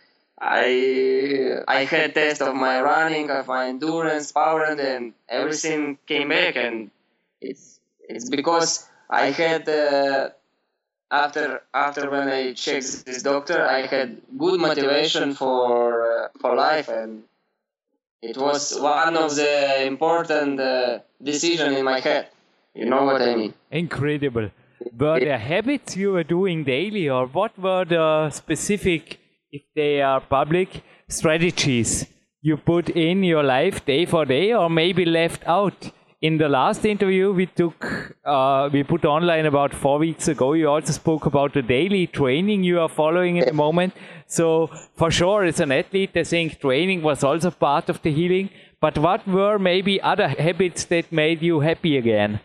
[0.42, 6.28] I I had test of my running, of my endurance, power, and then everything came
[6.28, 6.90] back, and
[7.40, 10.30] It's it's because I had uh,
[11.10, 16.88] after after when I checked this doctor, I had good motivation for uh, for life,
[16.88, 17.22] and
[18.22, 22.28] it was one of the important uh, decision in my head.
[22.74, 23.54] You know what I mean?
[23.70, 24.50] Incredible.
[24.98, 29.18] Were there habits you were doing daily, or what were the specific,
[29.52, 32.06] if they are public, strategies
[32.40, 35.92] you put in your life day for day, or maybe left out?
[36.22, 37.84] in the last interview we took,
[38.24, 42.62] uh, we put online about four weeks ago, you also spoke about the daily training
[42.62, 43.92] you are following at the moment.
[44.26, 48.50] So for sure, as an athlete, I think training was also part of the healing.
[48.80, 52.40] But what were maybe other habits that made you happy again?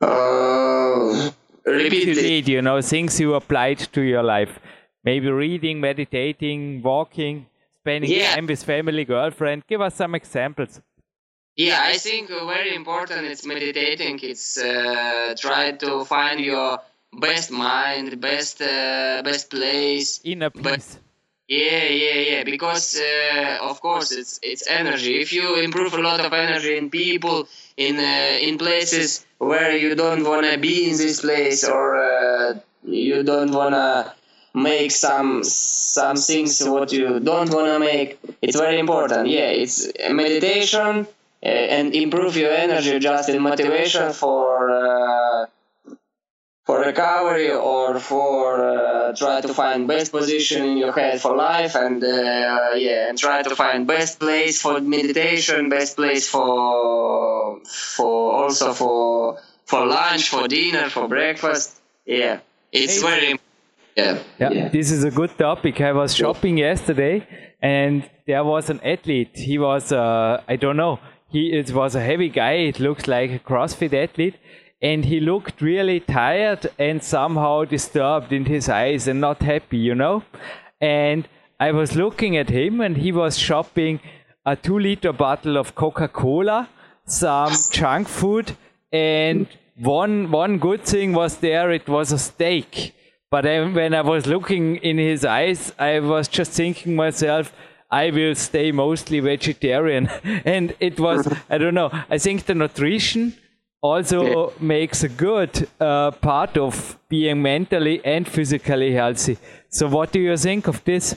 [0.00, 1.30] Uh,
[1.64, 4.58] repeat you did, you know, things you applied to your life.
[5.04, 8.34] Maybe reading, meditating, walking, spending yeah.
[8.34, 9.66] time with family, girlfriend.
[9.66, 10.80] Give us some examples.
[11.56, 14.18] Yeah, I think very important is meditating.
[14.22, 16.80] It's uh, try to find your
[17.12, 20.20] best mind, best uh, best place.
[20.24, 20.62] Inner peace.
[20.62, 20.98] But,
[21.46, 22.44] yeah, yeah, yeah.
[22.44, 25.20] Because uh, of course it's it's energy.
[25.20, 29.94] If you improve a lot of energy in people, in uh, in places where you
[29.94, 34.14] don't wanna be in this place, or uh, you don't wanna
[34.54, 39.28] make some some things what you don't wanna make, it's very important.
[39.28, 41.06] Yeah, it's meditation
[41.44, 45.46] uh, and improve your energy just in motivation for uh,
[46.64, 51.74] for recovery or for uh, try to find best position in your head for life
[51.74, 58.32] and uh, yeah and try to find best place for meditation best place for for
[58.32, 62.38] also for for lunch for dinner for breakfast yeah
[62.72, 63.38] it's very
[63.96, 64.18] yeah.
[64.38, 64.50] yeah.
[64.50, 67.26] yeah this is a good topic i was shopping yesterday
[67.62, 70.98] and there was an athlete he was uh, i don't know
[71.34, 72.52] he it was a heavy guy.
[72.70, 74.36] It looks like a CrossFit athlete,
[74.80, 79.96] and he looked really tired and somehow disturbed in his eyes and not happy, you
[79.96, 80.22] know.
[80.80, 81.28] And
[81.58, 84.00] I was looking at him, and he was shopping
[84.46, 86.68] a two-liter bottle of Coca-Cola,
[87.04, 88.56] some junk food,
[88.92, 91.72] and one one good thing was there.
[91.72, 92.94] It was a steak.
[93.34, 97.52] But then when I was looking in his eyes, I was just thinking myself
[97.90, 100.06] I will stay mostly vegetarian.
[100.44, 103.34] and it was, I don't know, I think the nutrition
[103.82, 104.52] also yeah.
[104.60, 109.36] makes a good uh, part of being mentally and physically healthy.
[109.68, 111.16] So, what do you think of this?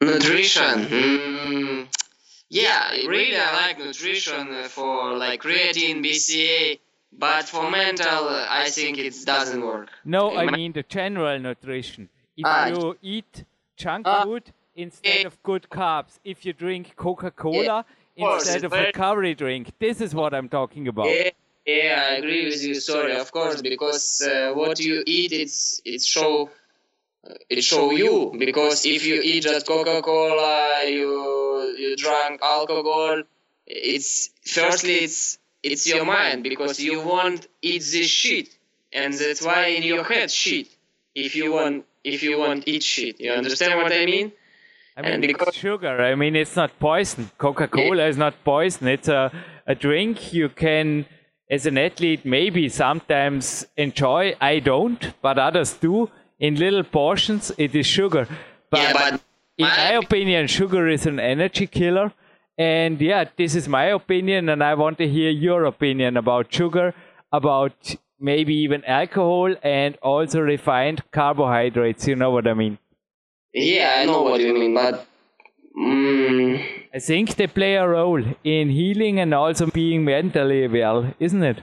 [0.00, 0.86] Nutrition.
[0.86, 1.86] Mm,
[2.48, 6.78] yeah, really, I like nutrition for like creatine, BCA.
[7.16, 9.88] But for mental, I think it doesn't work.
[10.04, 12.08] No, I mean the general nutrition.
[12.36, 13.44] If uh, you eat
[13.76, 17.84] junk uh, food, instead of good carbs if you drink Coca-Cola
[18.16, 19.72] yeah, instead of recovery drink.
[19.78, 21.06] This is what I'm talking about.
[21.06, 21.30] Yeah,
[21.66, 22.74] yeah, I agree with you.
[22.74, 26.50] Sorry, of course, because uh, what you eat, it's it show
[27.48, 28.34] it show you.
[28.38, 33.22] Because if you eat just Coca-Cola, you you drink alcohol.
[33.66, 38.48] It's firstly it's it's your mind because you want eat this shit,
[38.92, 40.68] and that's why in your head shit.
[41.14, 44.32] If you want if you want eat shit, you understand what I mean?
[44.96, 46.00] I mean, because sugar.
[46.00, 47.30] I mean, it's not poison.
[47.36, 48.86] Coca Cola is not poison.
[48.86, 49.32] It's a,
[49.66, 51.06] a drink you can,
[51.50, 54.36] as an athlete, maybe sometimes enjoy.
[54.40, 56.10] I don't, but others do.
[56.38, 58.28] In little portions, it is sugar.
[58.70, 59.20] But, yeah, but
[59.58, 62.12] in my opinion, sugar is an energy killer.
[62.56, 66.94] And yeah, this is my opinion, and I want to hear your opinion about sugar,
[67.32, 72.06] about maybe even alcohol, and also refined carbohydrates.
[72.06, 72.78] You know what I mean?
[73.52, 75.06] Yeah, I know what you mean, but.
[75.76, 76.64] Mm,
[76.94, 81.62] I think they play a role in healing and also being mentally well, isn't it?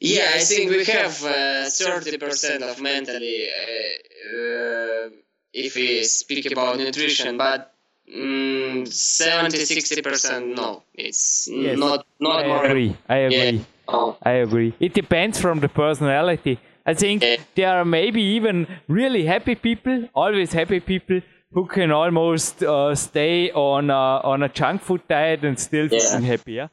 [0.00, 5.08] Yeah, I think we have uh, thirty uh, percent of mentally, uh, uh,
[5.52, 7.74] if we speak about nutrition, but
[8.14, 13.62] mm, 70 60 percent no it's yes, not not I agree i agree yeah.
[13.88, 14.16] oh.
[14.22, 17.22] i agree it depends from the personality I think
[17.54, 21.20] there are maybe even really happy people, always happy people
[21.52, 25.98] who can almost uh, stay on a, on a junk food diet and still yeah.
[25.98, 26.52] feel happy.
[26.54, 26.68] Yeah?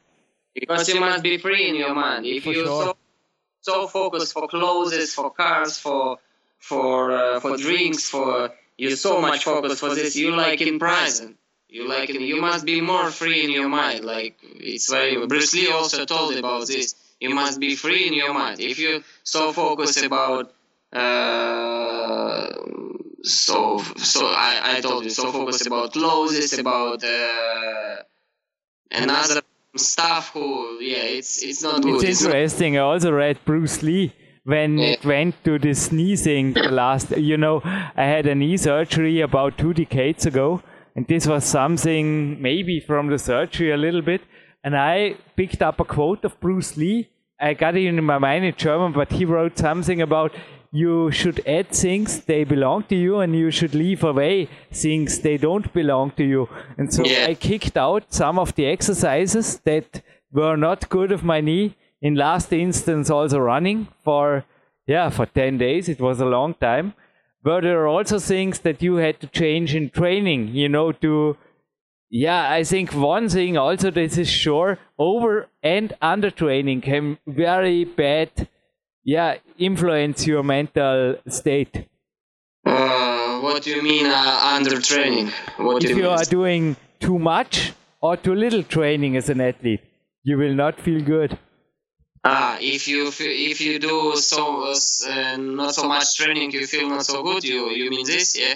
[0.54, 2.26] Because you must be free in your mind.
[2.26, 2.84] If you sure.
[2.84, 2.96] so,
[3.60, 6.18] so focus for clothes, for cars, for
[6.58, 11.36] for uh, for drinks, for you so much focus for this, you like in prison.
[11.68, 14.04] You like in, you must be more free in your mind.
[14.04, 18.32] Like it's very Bruce Lee also told about this you must be free in your
[18.32, 18.60] mind.
[18.60, 20.50] If you so focus about
[20.92, 22.48] uh,
[23.22, 27.96] so so I, I told you so focus about clothes, about uh,
[28.90, 29.42] another
[29.76, 32.02] stuff who yeah it's it's not good.
[32.02, 32.78] It's interesting.
[32.78, 34.14] I also read Bruce Lee
[34.52, 37.60] when it went to the sneezing the last you know
[38.02, 40.62] I had a knee surgery about two decades ago
[40.96, 44.22] and this was something maybe from the surgery a little bit
[44.64, 47.08] and I picked up a quote of Bruce Lee.
[47.40, 50.34] I got it in my mind in German, but he wrote something about
[50.72, 55.36] you should add things they belong to you and you should leave away things they
[55.36, 56.46] don't belong to you
[56.76, 57.24] and so yeah.
[57.26, 62.14] i kicked out some of the exercises that were not good of my knee in
[62.14, 64.44] last instance also running for
[64.86, 65.88] yeah for 10 days.
[65.88, 66.94] It was a long time.
[67.42, 71.36] But there are also things that you had to change in training you know to
[72.10, 77.84] yeah i think one thing also this is sure over and under training can very
[77.84, 78.48] bad
[79.04, 81.86] yeah influence your mental state.
[82.66, 85.30] Uh, what do you mean uh, under training?
[85.56, 89.80] What if you, you are doing too much or too little training as an athlete
[90.22, 91.38] you will not feel good
[92.24, 97.04] ah if you if you do so uh, not so much training you feel not
[97.04, 98.54] so good you you mean this yeah?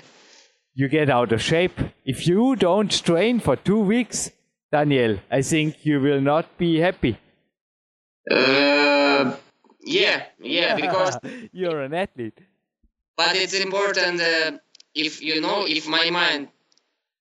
[0.74, 1.78] You get out of shape.
[2.06, 4.30] If you don't train for two weeks
[4.70, 7.18] daniel i think you will not be happy.
[8.30, 9.34] Uh,
[9.84, 11.18] yeah, yeah, because
[11.52, 12.38] you're an athlete.
[13.16, 14.52] But it's important uh,
[14.94, 16.48] if you know if my mind,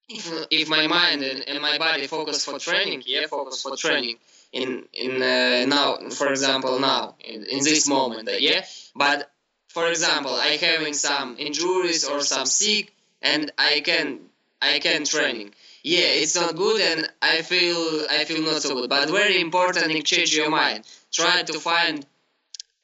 [0.07, 4.17] if, if my mind and, and my body focus for training, yeah, focus for training
[4.51, 8.65] in in uh, now, for example, now in, in this moment, uh, yeah.
[8.95, 9.31] But
[9.69, 14.19] for example, I having some injuries or some sick, and I can
[14.61, 15.53] I can training.
[15.83, 18.89] Yeah, it's not good, and I feel I feel not so good.
[18.89, 20.85] But very important, change your mind.
[21.11, 22.05] Try to find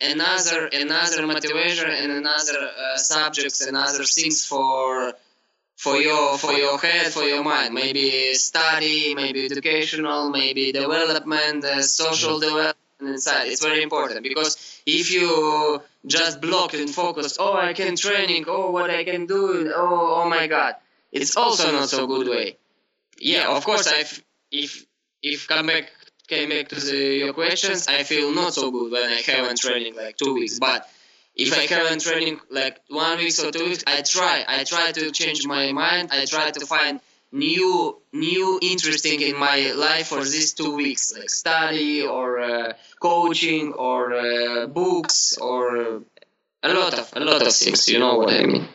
[0.02, 5.14] another another motivation and another uh, subjects and other things for
[5.78, 7.74] for your for your head for your mind.
[7.74, 13.48] Maybe study maybe educational maybe development uh, social development inside.
[13.48, 18.72] It's very important because if you just block and focus oh i can training oh
[18.72, 20.76] what i can do oh oh my god
[21.12, 22.58] it's also not so good way.
[23.20, 24.06] Yeah of course i
[24.52, 24.86] if
[25.22, 25.92] if come back
[26.28, 29.96] came back to the, your questions, I feel not so good when I haven't training
[29.96, 30.60] like two weeks.
[30.60, 30.88] But
[31.38, 34.44] if I haven't training like one week or two weeks, I try.
[34.48, 36.10] I try to change my mind.
[36.12, 37.00] I try to find
[37.32, 43.74] new, new interesting in my life for these two weeks, like study or uh, coaching
[43.74, 46.02] or uh, books or
[46.64, 47.88] a lot of a lot of things.
[47.88, 48.68] You know what I mean?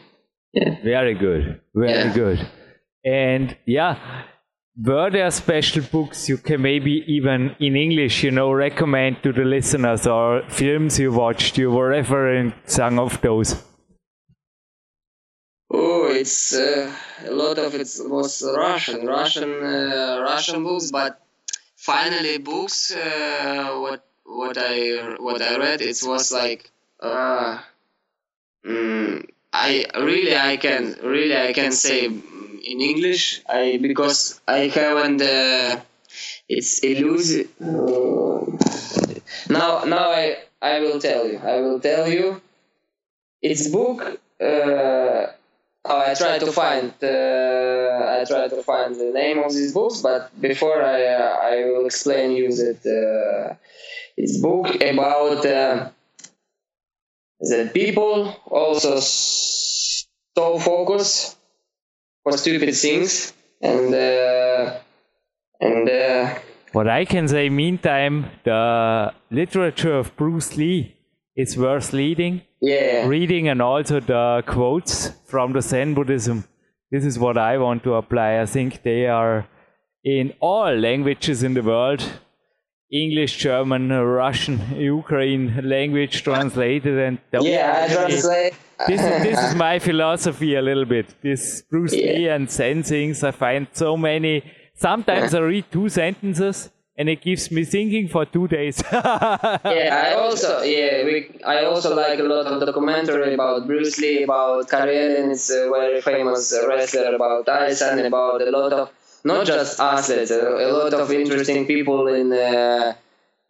[0.53, 0.77] Yeah.
[0.85, 1.61] Very good.
[1.75, 2.15] Very yeah.
[2.15, 2.49] good.
[3.05, 4.25] And yeah,
[4.77, 9.45] were there special books you can maybe even in English, you know, recommend to the
[9.45, 13.63] listeners or films you watched you were referring some of those?
[15.71, 16.93] Oh, it's uh,
[17.25, 21.21] a lot of it was Russian, Russian, uh, Russian books, but
[21.77, 22.95] finally books.
[22.95, 26.71] Uh, what what I what I read, it was like.
[27.01, 27.59] Uh,
[28.65, 32.09] mm, I really I can really I can say
[32.65, 33.43] in English.
[33.49, 35.21] I because I haven't.
[35.23, 35.81] Uh,
[36.49, 37.49] it's elusive.
[39.49, 41.39] now, now I I will tell you.
[41.39, 42.41] I will tell you.
[43.41, 44.21] It's book.
[44.41, 45.27] Uh,
[45.85, 46.93] I try to find.
[47.03, 51.65] Uh, I try to find the name of these books, but before I uh, I
[51.65, 53.55] will explain you that uh,
[54.17, 55.91] it's book about uh,
[57.41, 61.37] the people also so focus
[62.23, 63.33] for stupid things.
[63.61, 64.79] And uh,
[65.61, 66.35] and uh,
[66.73, 70.97] what I can say meantime the literature of Bruce Lee
[71.37, 72.43] is worth reading.
[72.61, 73.07] Yeah.
[73.07, 76.45] Reading and also the quotes from the Zen Buddhism.
[76.91, 78.41] This is what I want to apply.
[78.41, 79.47] I think they are
[80.05, 82.03] in all languages in the world
[82.93, 88.55] English, German, Russian, Ukraine language translated and yeah, I translate
[88.89, 91.15] this is, this is my philosophy a little bit.
[91.23, 92.13] This Bruce yeah.
[92.13, 93.23] Lee and Zen things.
[93.23, 94.45] I find so many.
[94.75, 98.83] Sometimes I read two sentences and it gives me thinking for two days.
[98.93, 104.25] yeah, I also yeah we, I also like a lot of documentary about Bruce Lee,
[104.25, 108.91] about Karelin, it's a very famous wrestler, about Tyson, about a lot of
[109.25, 112.33] not just athletes, a, a lot of interesting people in.
[112.33, 112.95] Uh,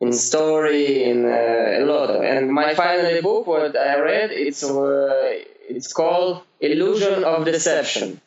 [0.03, 2.11] in story, in uh, a lot.
[2.25, 8.21] And my final book, what I read, it's uh, it's called Illusion of Deception.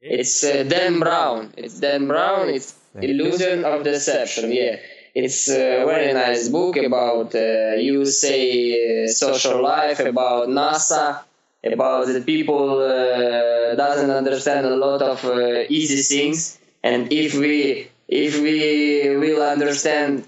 [0.00, 1.54] It's uh, Dan Brown.
[1.56, 2.48] It's Dan Brown.
[2.48, 4.50] It's Illusion of Deception.
[4.52, 4.76] Yeah,
[5.14, 11.20] it's a very nice book about uh, you say uh, social life, about NASA,
[11.64, 17.88] about the people uh, doesn't understand a lot of uh, easy things, and if we
[18.08, 20.24] if we will understand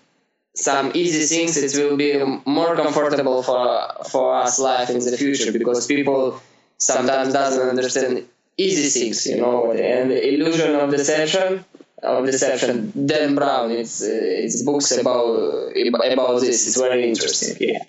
[0.54, 2.12] some easy things, it will be
[2.44, 3.64] more comfortable for
[4.10, 6.40] for us life in the future because people
[6.78, 8.26] sometimes doesn't understand
[8.56, 9.72] easy things, you know.
[9.72, 11.64] And illusion of deception
[12.02, 12.92] of deception.
[13.06, 14.08] Dan Brown, it's uh,
[14.44, 15.72] it's books about
[16.12, 16.66] about this.
[16.66, 17.56] It's very interesting.
[17.60, 17.84] Yeah.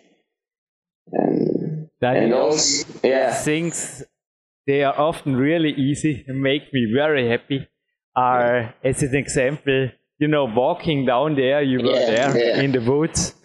[2.01, 3.33] And, and also, yeah.
[3.33, 4.03] Things
[4.67, 7.67] they are often really easy and make me very happy.
[8.15, 9.89] Are as an example,
[10.19, 12.61] you know, walking down there, you were yeah, there yeah.
[12.61, 13.35] in the woods.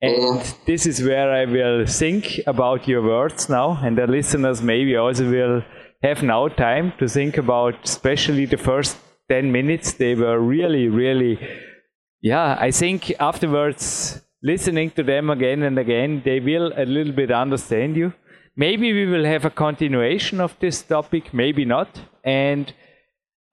[0.00, 0.64] And mm.
[0.66, 5.30] this is where I will think about your words now, and the listeners maybe also
[5.30, 5.62] will
[6.02, 8.96] have now time to think about, especially the first
[9.30, 9.94] 10 minutes.
[9.94, 11.38] They were really, really,
[12.20, 17.30] yeah, I think afterwards, listening to them again and again, they will a little bit
[17.30, 18.12] understand you.
[18.54, 21.98] Maybe we will have a continuation of this topic, maybe not.
[22.22, 22.70] And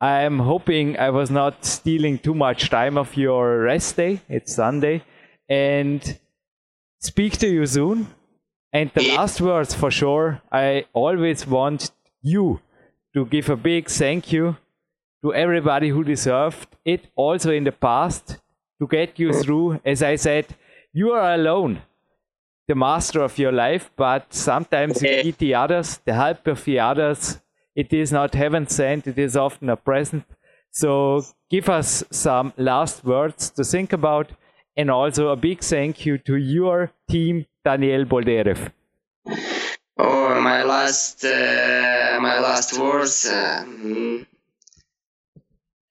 [0.02, 4.20] I'm hoping I was not stealing too much time of your rest day.
[4.28, 5.04] It's Sunday.
[5.50, 6.20] And
[7.00, 8.08] speak to you soon.
[8.74, 12.60] And the last words for sure, I always want you
[13.14, 14.58] to give a big thank you
[15.24, 18.38] to everybody who deserved it also in the past
[18.80, 19.80] to get you through.
[19.86, 20.48] As I said,
[20.94, 21.82] you are alone,
[22.68, 26.80] the master of your life, but sometimes you need the others, the help of the
[26.80, 27.40] others.
[27.76, 30.26] It is not heaven sent, it is often a present.
[30.72, 34.32] So give us some last words to think about
[34.76, 38.72] and also a big thank you to your team, Daniel Boldyrev.
[39.98, 43.26] Oh, my last, uh, my last words.
[43.26, 43.66] Uh,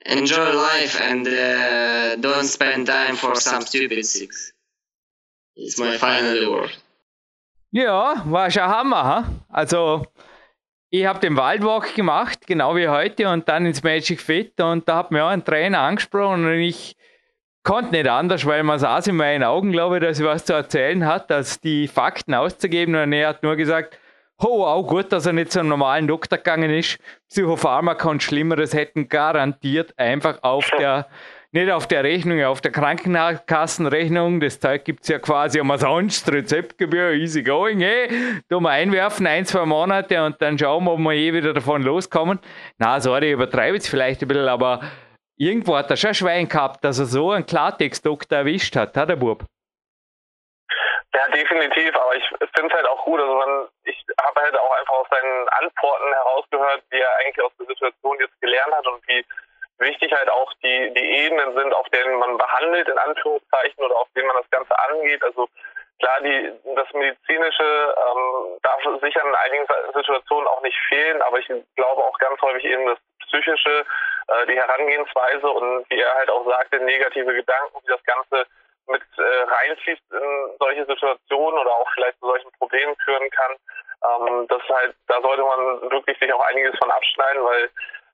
[0.07, 4.53] enjoy life and uh, don't spend time for some stupid things.
[5.55, 6.70] It's my final word.
[7.70, 9.05] Ja, war schon Hammer.
[9.05, 9.24] Ha?
[9.48, 10.07] Also,
[10.90, 14.61] ich habe den Waldwalk gemacht, genau wie heute, und dann ins Magic Fit.
[14.61, 16.96] Und da hat mir auch ein Trainer angesprochen und ich
[17.62, 20.53] konnte nicht anders, weil man saß in meinen Augen, glaube ich, dass er was zu
[20.55, 22.94] erzählen hat, als die Fakten auszugeben.
[22.96, 23.98] Und er hat nur gesagt,
[24.42, 26.98] Oh, auch gut, dass er nicht zum normalen Doktor gegangen ist.
[27.28, 31.09] Psychopharmaka und Schlimmeres hätten garantiert einfach auf der,
[31.53, 34.40] nicht auf der Rechnung, auf der Krankenkassenrechnung.
[34.40, 38.42] Das Zeug gibt es ja quasi umsonst, Rezeptgebühr, easy going, hey.
[38.48, 41.82] Da mal einwerfen, ein, zwei Monate und dann schauen wir, ob wir eh wieder davon
[41.82, 42.38] loskommen.
[42.78, 44.80] Na, sorry, ich übertreibe jetzt vielleicht ein bisschen, aber
[45.36, 49.16] irgendwo hat er schon Schwein gehabt, dass er so einen Klartext-Doktor erwischt hat, hat der
[49.16, 49.44] Bub.
[51.12, 52.24] Ja, definitiv, aber ich
[52.55, 53.20] finde es halt auch gut.
[53.20, 57.53] Also man, ich habe halt auch einfach aus seinen Antworten herausgehört, wie er eigentlich aus
[57.59, 59.24] der Situation jetzt gelernt hat und wie
[59.81, 64.09] wichtig halt auch die, die Ebenen sind, auf denen man behandelt, in Anführungszeichen, oder auf
[64.14, 65.22] denen man das Ganze angeht.
[65.22, 65.49] Also
[65.99, 71.47] klar, die, das Medizinische ähm, darf sicher in einigen Situationen auch nicht fehlen, aber ich
[71.76, 73.85] glaube auch ganz häufig eben das Psychische,
[74.28, 78.47] äh, die Herangehensweise und wie er halt auch sagte, negative Gedanken, wie das Ganze
[78.89, 83.57] mit äh, reinfließt in solche Situationen oder auch vielleicht zu solchen Problemen führen kann.
[84.03, 87.70] Ähm, das halt, da sollte man wirklich sich auch einiges von abschneiden, weil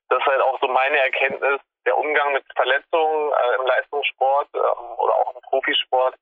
[0.08, 5.14] das halt auch so meine Erkenntnis, der Umgang mit Verletzungen äh, im Leistungssport ähm, oder
[5.14, 6.14] auch im Profisport.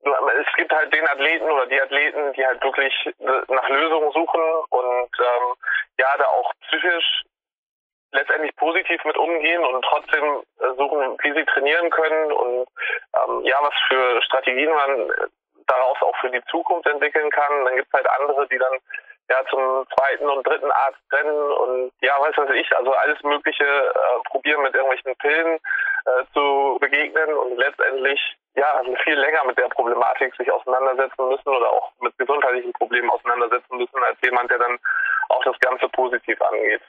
[0.00, 4.42] Es gibt halt den Athleten oder die Athleten, die halt wirklich äh, nach Lösungen suchen
[4.70, 5.54] und ähm,
[5.98, 7.24] ja, da auch psychisch
[8.12, 12.68] letztendlich positiv mit umgehen und trotzdem äh, suchen, wie sie trainieren können und
[13.16, 15.12] ähm, ja, was für Strategien man
[15.66, 17.64] daraus auch für die Zukunft entwickeln kann.
[17.64, 18.78] Dann gibt es halt andere, die dann
[19.28, 23.64] ja zum zweiten und dritten Arzt rennen und ja, weiß was ich, also alles Mögliche
[23.64, 25.58] äh, probieren mit irgendwelchen Pillen
[26.06, 28.20] äh, zu begegnen und letztendlich
[28.54, 33.76] ja viel länger mit der Problematik sich auseinandersetzen müssen oder auch mit gesundheitlichen Problemen auseinandersetzen
[33.76, 34.78] müssen, als jemand, der dann
[35.28, 36.82] auch das Ganze positiv angeht.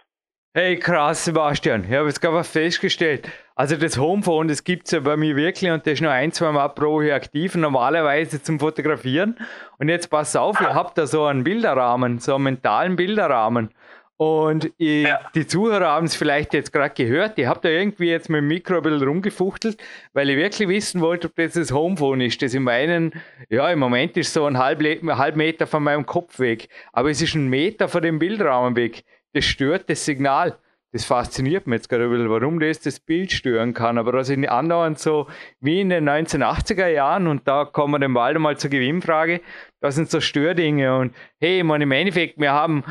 [0.51, 1.83] Hey, krass, Sebastian.
[1.83, 3.29] Ich habe jetzt gerade festgestellt.
[3.53, 6.31] Also das Homephone, das gibt es ja bei mir wirklich und das ist nur ein,
[6.31, 9.37] zwei Mal pro Jahr aktiv, normalerweise zum Fotografieren.
[9.77, 13.69] Und jetzt pass auf, ihr habt da so einen Bilderrahmen, so einen mentalen Bilderrahmen.
[14.17, 15.19] Und ich, ja.
[15.35, 17.37] die Zuhörer haben es vielleicht jetzt gerade gehört.
[17.37, 19.77] Ich habe da irgendwie jetzt mit dem Mikro ein bisschen rumgefuchtelt,
[20.13, 22.41] weil ich wirklich wissen wollte, ob das das Homephone ist.
[22.41, 23.13] Das in meinen,
[23.49, 26.69] ja, im Moment ist so ein halb, halb Meter von meinem Kopf weg.
[26.91, 29.03] Aber es ist ein Meter von dem Bilderrahmen weg
[29.33, 30.57] das stört das Signal.
[30.91, 33.99] Das fasziniert mich jetzt gerade ein bisschen, warum das das Bild stören kann.
[33.99, 35.27] Aber das ist andauernd so
[35.59, 39.41] wie in den 1980er Jahren und da kommen wir dann bald einmal zur Gewinnfrage.
[39.81, 42.83] Das sind so Stördinge und hey, man, im Endeffekt, wir haben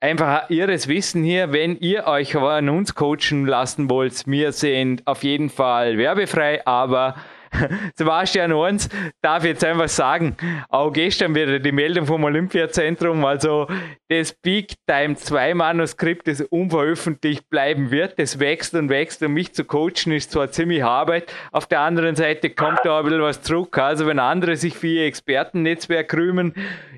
[0.00, 4.26] einfach ihres Wissen hier, wenn ihr euch an uns coachen lassen wollt.
[4.26, 7.14] Wir sind auf jeden Fall werbefrei, aber
[7.94, 8.88] Sebastian Orns
[9.22, 10.36] darf jetzt einfach sagen,
[10.68, 13.66] auch gestern wieder die Meldung vom Olympiazentrum, also
[14.08, 19.52] das Big Time 2 Manuskript, das unveröffentlicht bleiben wird, das wächst und wächst und mich
[19.54, 23.42] zu coachen ist zwar ziemlich Arbeit, auf der anderen Seite kommt da ein bisschen was
[23.42, 26.54] zurück, also wenn andere sich für ihr Expertennetzwerk rühmen,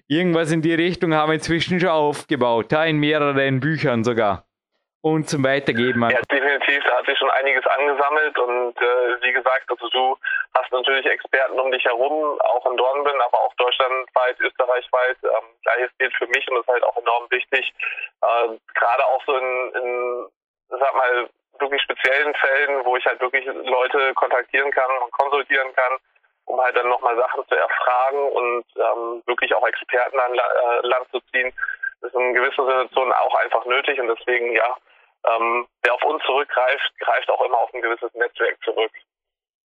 [0.09, 4.50] irgendwas in die Richtung haben wir inzwischen schon aufgebaut, in mehreren Büchern sogar
[5.03, 6.09] und zum Weitergeben.
[6.11, 10.17] Ja, definitiv, da hat sich schon einiges angesammelt und äh, wie gesagt, also du
[10.55, 15.17] hast natürlich Experten um dich herum, auch in Dornbirn, aber auch deutschlandweit, österreichweit.
[15.25, 17.73] Ähm, Gleiches gilt für mich und das ist halt auch enorm wichtig,
[18.23, 20.27] äh, gerade auch so in, in,
[20.69, 21.29] sag mal,
[21.59, 25.97] wirklich speziellen Fällen, wo ich halt wirklich Leute kontaktieren kann und konsultieren kann,
[26.45, 31.07] um halt dann nochmal Sachen zu erfragen und ähm, wirklich auch Experten an äh, Land
[31.11, 31.53] zu ziehen,
[32.03, 34.77] ist in gewisser Situation auch einfach nötig und deswegen, ja,
[35.27, 38.93] ähm, wer auf uns zurückgreift, greift auch immer auf ein gewisses Netzwerk zurück.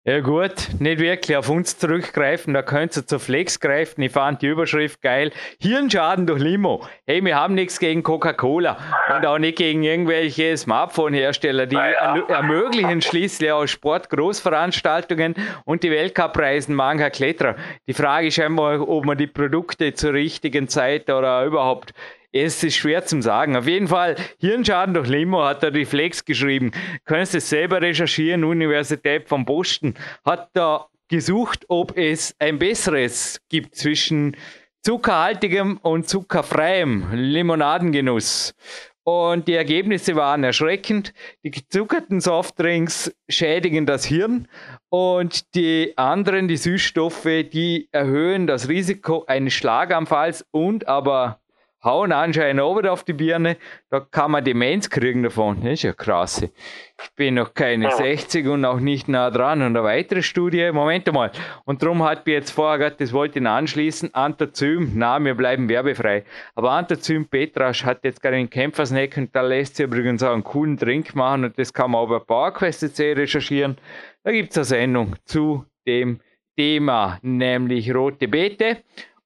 [0.03, 4.01] Ja gut, nicht wirklich auf uns zurückgreifen, da könnt ihr zur Flex greifen.
[4.01, 5.31] Ich fand die Überschrift geil.
[5.59, 6.87] Hirnschaden durch Limo.
[7.05, 8.79] Hey, wir haben nichts gegen Coca-Cola
[9.15, 11.67] und auch nicht gegen irgendwelche Smartphone-Hersteller.
[11.67, 12.15] Die ja.
[12.29, 15.35] ermöglichen schließlich auch Sportgroßveranstaltungen
[15.65, 17.55] und die Weltcupreisen mancher Kletterer.
[17.85, 21.93] Die Frage ist einmal, ob man die Produkte zur richtigen Zeit oder überhaupt
[22.31, 23.55] es ist schwer zu sagen.
[23.55, 26.71] Auf jeden Fall, Hirnschaden durch Limo hat der Reflex geschrieben.
[27.05, 28.43] Könntest es selber recherchieren.
[28.43, 34.37] Universität von Boston hat da gesucht, ob es ein besseres gibt zwischen
[34.81, 38.55] zuckerhaltigem und zuckerfreiem Limonadengenuss.
[39.03, 41.13] Und die Ergebnisse waren erschreckend.
[41.43, 44.47] Die gezuckerten Softdrinks schädigen das Hirn
[44.89, 51.40] und die anderen, die Süßstoffe, die erhöhen das Risiko eines Schlaganfalls und aber
[51.83, 53.57] hauen anscheinend oben auf die Birne,
[53.89, 55.61] da kann man Demenz kriegen davon.
[55.63, 56.41] Das ist ja krass.
[56.43, 57.91] Ich bin noch keine ja.
[57.91, 59.61] 60 und auch nicht nah dran.
[59.61, 61.31] Und eine weitere Studie, Moment mal.
[61.65, 65.67] Und darum hat mir jetzt vorher gesagt, das wollte ich anschließen, Antazym, na, wir bleiben
[65.67, 66.23] werbefrei.
[66.55, 70.43] Aber Antazym Petrasch hat jetzt gerade einen Kämpfersnack und da lässt sich übrigens auch einen
[70.43, 73.77] coolen Drink machen und das kann man auch bei PowerQuest.c recherchieren.
[74.23, 76.19] Da gibt es eine Sendung zu dem
[76.55, 78.77] Thema, nämlich rote Beete.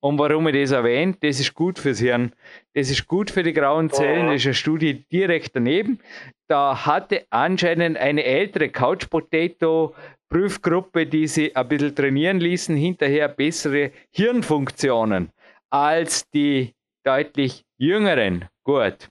[0.06, 2.32] Und warum ich das erwähne, das ist gut fürs Hirn.
[2.76, 4.28] Das ist gut für die grauen Zellen.
[4.28, 6.00] Das ist eine Studie direkt daneben.
[6.48, 9.96] Da hatte anscheinend eine ältere Couch Potato
[10.30, 15.32] Prüfgruppe, die sie ein bisschen trainieren ließen, hinterher bessere Hirnfunktionen
[15.72, 18.46] als die deutlich jüngeren.
[18.64, 19.10] Gut.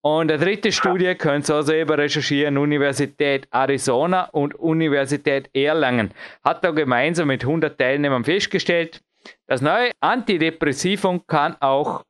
[0.00, 6.10] Und eine dritte Studie könnt ihr auch selber recherchieren, Universität Arizona und Universität Erlangen.
[6.42, 9.00] Hat da gemeinsam mit 100 Teilnehmern festgestellt,
[9.46, 12.04] das neue Antidepressivum kann auch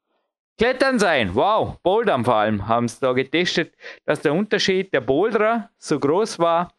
[0.57, 1.35] Klettern sein.
[1.35, 3.75] Wow, Bouldern vor allem haben sie da getestet,
[4.05, 6.73] dass der Unterschied der Boulderer so groß war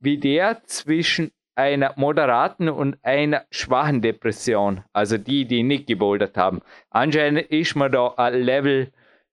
[0.00, 4.82] wie der zwischen einer moderaten und einer schwachen Depression.
[4.92, 6.62] Also die, die nicht gebouldert haben.
[6.88, 8.92] Anscheinend ist man da ein Level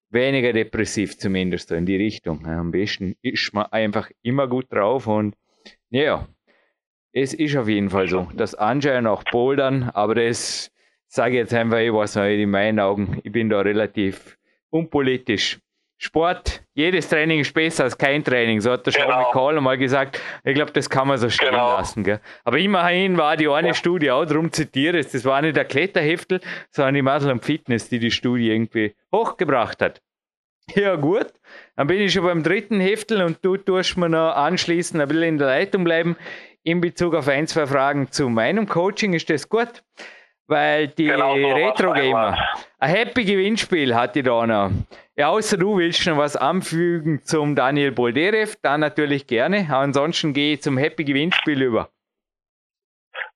[0.09, 2.45] weniger depressiv, zumindest in die Richtung.
[2.47, 5.35] Am besten ist man einfach immer gut drauf und
[5.89, 6.27] ja,
[7.15, 8.27] es ist auf jeden Fall so.
[8.33, 10.69] Das anscheinend auch Bouldern, aber das
[11.07, 14.37] sage ich jetzt einfach, ich weiß nicht, in meinen Augen, ich bin da relativ
[14.69, 15.57] unpolitisch.
[15.97, 19.07] Sport, jedes Training ist besser als kein Training, so hat der genau.
[19.07, 20.21] Sean McCall mal gesagt.
[20.43, 21.77] Ich glaube, das kann man so stehen genau.
[21.77, 22.03] lassen.
[22.03, 22.19] Gell?
[22.43, 23.73] Aber immerhin war die eine ja.
[23.73, 27.99] Studie auch, darum zitiere ich, das war nicht der Kletterheftel, sondern die Muscle Fitness, die
[27.99, 30.01] die Studie irgendwie hochgebracht hat.
[30.73, 31.27] Ja, gut.
[31.77, 35.23] Dann bin ich schon beim dritten Heftel und du tust mir noch anschließend ein bisschen
[35.23, 36.17] in der Leitung bleiben
[36.65, 39.13] in Bezug auf ein, zwei Fragen zu meinem Coaching.
[39.13, 39.83] Ist das gut?
[40.47, 42.37] Weil die genau so Retro Gamer,
[42.79, 44.71] ein Happy Gewinnspiel hat die da noch.
[45.15, 49.67] Ja, außer du willst noch was anfügen zum Daniel Bolderev, dann natürlich gerne.
[49.71, 51.89] Ansonsten gehe ich zum Happy Gewinnspiel über.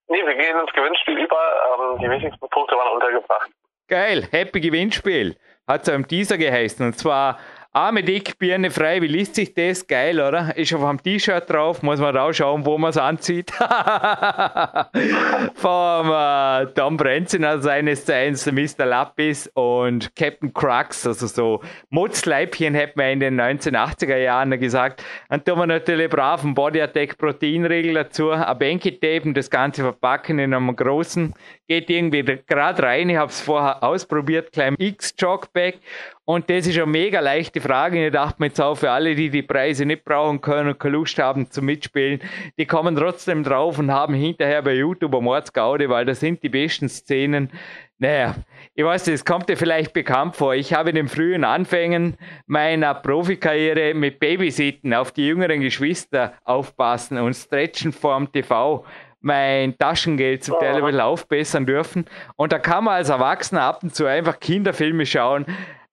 [0.07, 1.38] Nee, wir gehen ins Gewinnspiel über.
[1.38, 3.49] Ähm, die wichtigsten Punkte waren untergebracht.
[3.88, 5.36] Geil, Happy Gewinnspiel.
[5.67, 6.86] Hat so im Teaser geheißen.
[6.86, 7.39] Und zwar
[7.72, 9.86] Arme dick, Birne frei, wie liest sich das?
[9.86, 10.57] Geil, oder?
[10.57, 13.51] Ist auf dem T-Shirt drauf, muss man rausschauen, wo man es anzieht.
[15.53, 18.88] Vom äh, Tom Brenziner seines Zeichens, Mr.
[18.88, 21.61] Lapis und Captain Crux, also so
[21.91, 25.03] Mutzleibchen hätte man in den 1980er Jahren gesagt.
[25.30, 29.51] Und da haben wir natürlich brav einen Body Attack Proteinregel dazu, ein Banky Tape das
[29.51, 31.36] Ganze verpacken in einem großen,
[31.70, 33.09] geht irgendwie gerade rein.
[33.09, 35.78] Ich habe es vorher ausprobiert, klein X Jogback
[36.26, 38.07] und das ist eine mega leichte Frage.
[38.07, 40.97] Ich dachte mir jetzt auch für alle, die die Preise nicht brauchen können und keine
[40.97, 42.22] Lust haben zum Mitspielen,
[42.57, 46.49] die kommen trotzdem drauf und haben hinterher bei YouTube eine Mordsgaude, weil das sind die
[46.49, 47.51] besten Szenen.
[47.99, 48.36] Naja,
[48.74, 50.55] ich weiß nicht, es kommt dir vielleicht bekannt vor.
[50.55, 52.15] Ich habe in den frühen Anfängen
[52.47, 58.86] meiner Profikarriere mit Babysitten auf die jüngeren Geschwister aufpassen und Stretchen vorm TV
[59.22, 62.05] mein Taschengeld zum Teil ein bisschen aufbessern dürfen.
[62.36, 65.45] Und da kann man als Erwachsener ab und zu einfach Kinderfilme schauen,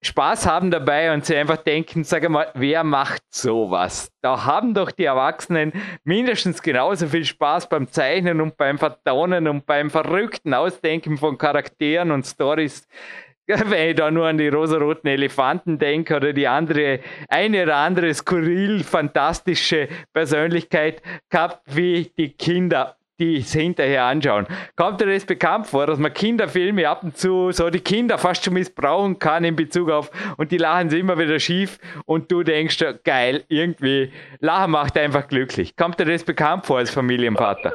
[0.03, 4.12] Spaß haben dabei und sie einfach denken, sag mal, wer macht sowas?
[4.22, 5.72] Da haben doch die Erwachsenen
[6.05, 12.12] mindestens genauso viel Spaß beim Zeichnen und beim Vertonen und beim verrückten Ausdenken von Charakteren
[12.12, 12.87] und Stories.
[13.47, 18.12] Wenn ich da nur an die rosaroten Elefanten denke oder die andere, eine oder andere
[18.12, 21.01] skurril, fantastische Persönlichkeit
[21.31, 24.47] gehabt, wie die Kinder die es hinterher anschauen.
[24.77, 28.45] Kommt dir das bekannt vor, dass man Kinderfilme ab und zu so die Kinder fast
[28.45, 32.43] schon missbrauchen kann in Bezug auf und die lachen sie immer wieder schief und du
[32.43, 35.77] denkst, geil, irgendwie, Lachen macht einfach glücklich.
[35.77, 37.73] Kommt dir das bekannt vor als Familienvater?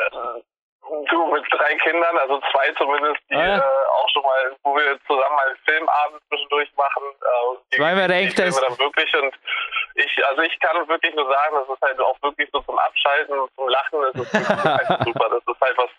[1.09, 4.97] Du mit drei Kindern, also zwei zumindest, die ah, äh, auch schon mal, wo wir
[5.07, 7.03] zusammen einen Filmabend zwischendurch machen.
[7.71, 9.33] Äh, Zweimal recht, das dann wirklich und
[9.95, 13.35] ich, also ich kann wirklich nur sagen, das ist halt auch wirklich so zum Abschalten,
[13.55, 15.29] zum Lachen, das ist halt super.
[15.29, 15.89] Das ist halt was,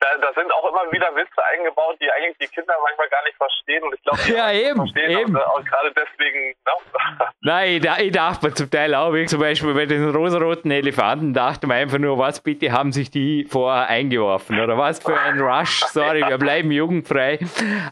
[0.00, 3.36] da, da sind auch immer wieder Witze eingebaut, die eigentlich die Kinder manchmal gar nicht
[3.36, 3.82] verstehen.
[3.82, 5.36] Und ich glaube, die ja, eben, verstehen eben.
[5.36, 6.50] Auch, auch gerade deswegen.
[6.50, 7.26] Ne?
[7.40, 11.34] Nein, ich, ich dachte mir zum Teil auch, wie zum Beispiel bei den rosaroten Elefanten,
[11.34, 14.60] dachte man einfach nur, was bitte haben sich die vorher eingeworfen?
[14.60, 15.80] Oder was für ein Rush?
[15.86, 17.40] Sorry, wir bleiben jugendfrei.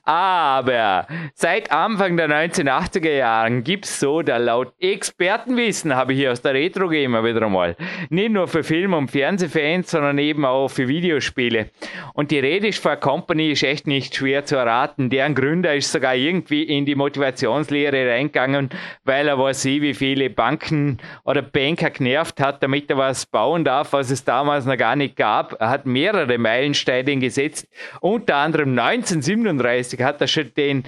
[0.04, 6.32] Aber seit Anfang der 1980er Jahren gibt es so, da laut Expertenwissen habe ich hier
[6.32, 7.76] aus der Retro Gamer wieder einmal,
[8.10, 11.65] nicht nur für Film- und Fernsehfans, sondern eben auch für Videospiele
[12.14, 15.10] und die Rede ist von Company ist echt nicht schwer zu erraten.
[15.10, 18.70] Deren Gründer ist sogar irgendwie in die Motivationslehre reingegangen,
[19.04, 23.92] weil er weiß, wie viele Banken oder Banker genervt hat, damit er was bauen darf,
[23.92, 25.60] was es damals noch gar nicht gab.
[25.60, 27.68] Er hat mehrere Meilensteine gesetzt.
[28.00, 30.84] Unter anderem 1937 hat er schon den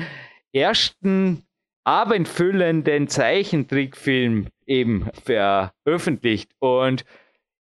[0.52, 1.42] ersten
[1.84, 6.50] abendfüllenden Zeichentrickfilm eben veröffentlicht.
[6.58, 7.04] Und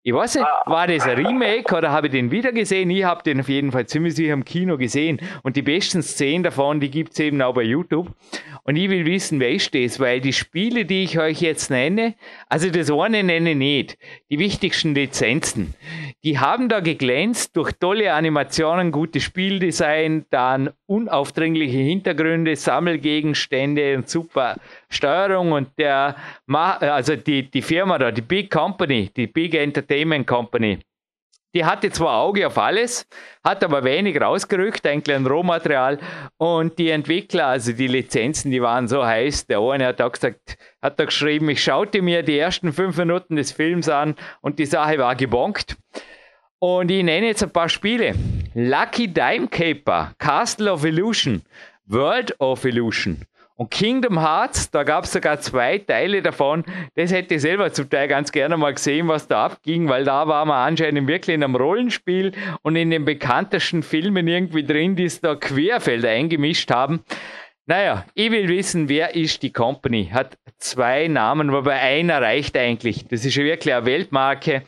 [0.06, 2.90] ich weiß nicht, war das ein Remake oder habe ich den wieder gesehen?
[2.90, 5.18] Ich habe den auf jeden Fall ziemlich sicher im Kino gesehen.
[5.42, 8.12] Und die besten Szenen davon, die gibt es eben auch bei YouTube.
[8.66, 10.00] Und ich will wissen, wer ist das?
[10.00, 12.16] Weil die Spiele, die ich euch jetzt nenne,
[12.48, 13.98] also das eine nenne ich nicht,
[14.28, 15.74] die wichtigsten Lizenzen,
[16.24, 24.56] die haben da geglänzt durch tolle Animationen, gutes Spieldesign, dann unaufdringliche Hintergründe, Sammelgegenstände und super
[24.88, 26.16] Steuerung und der,
[26.48, 30.80] also die, die Firma da, die Big Company, die Big Entertainment Company,
[31.54, 33.06] die hatte zwar Auge auf alles,
[33.42, 35.98] hat aber wenig rausgerückt, eigentlich ein Rohmaterial.
[36.36, 39.46] Und die Entwickler, also die Lizenzen, die waren so heiß.
[39.46, 43.36] Der eine hat da gesagt, hat da geschrieben, ich schaute mir die ersten fünf Minuten
[43.36, 45.76] des Films an und die Sache war gebonkt.
[46.58, 48.14] Und ich nenne jetzt ein paar Spiele.
[48.54, 51.42] Lucky Dime Caper, Castle of Illusion,
[51.86, 53.22] World of Illusion,
[53.56, 56.64] und Kingdom Hearts, da gab es sogar zwei Teile davon.
[56.94, 60.28] Das hätte ich selber zum Teil ganz gerne mal gesehen, was da abging, weil da
[60.28, 62.32] war man anscheinend wirklich in einem Rollenspiel
[62.62, 67.02] und in den bekanntesten Filmen irgendwie drin, die es da Querfelder eingemischt haben.
[67.64, 70.10] Naja, ich will wissen, wer ist die Company?
[70.12, 73.08] Hat zwei Namen, wobei einer reicht eigentlich.
[73.08, 74.62] Das ist ja wirklich eine Weltmarke.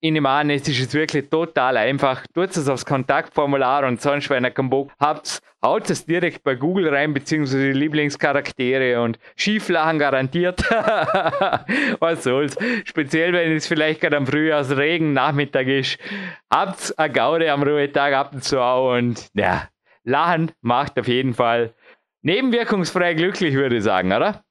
[0.00, 2.24] Ich nehme an, es ist jetzt wirklich total einfach.
[2.32, 6.54] Tut es aufs Kontaktformular und sonst, wenn ihr keinen Bock habt, haut es direkt bei
[6.54, 10.60] Google rein, beziehungsweise die Lieblingscharaktere und Schieflachen garantiert.
[11.98, 12.56] Was soll's.
[12.84, 15.98] Speziell, wenn es vielleicht gerade am Frühjahrsregen Nachmittag ist.
[16.48, 19.68] Habt eine Gaude am Ruhetag ab und zu auch und ja,
[20.04, 21.74] Lachen macht auf jeden Fall
[22.22, 24.44] nebenwirkungsfrei glücklich, würde ich sagen, oder?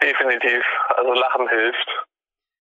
[0.00, 0.62] Definitiv.
[0.96, 2.04] Also Lachen hilft.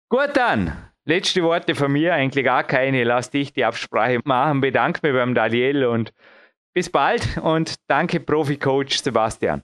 [0.08, 0.93] Gut dann.
[1.06, 3.04] Letzte Worte von mir, eigentlich gar keine.
[3.04, 4.62] Lass dich die Absprache machen.
[4.62, 6.14] Bedanke mich beim Daniel und
[6.72, 9.62] bis bald und danke Profi-Coach Sebastian.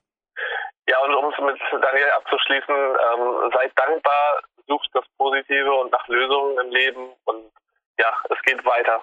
[0.86, 6.06] Ja, und um es mit Daniel abzuschließen, ähm, seid dankbar, sucht das Positive und nach
[6.08, 7.50] Lösungen im Leben und
[7.98, 9.02] ja, es geht weiter.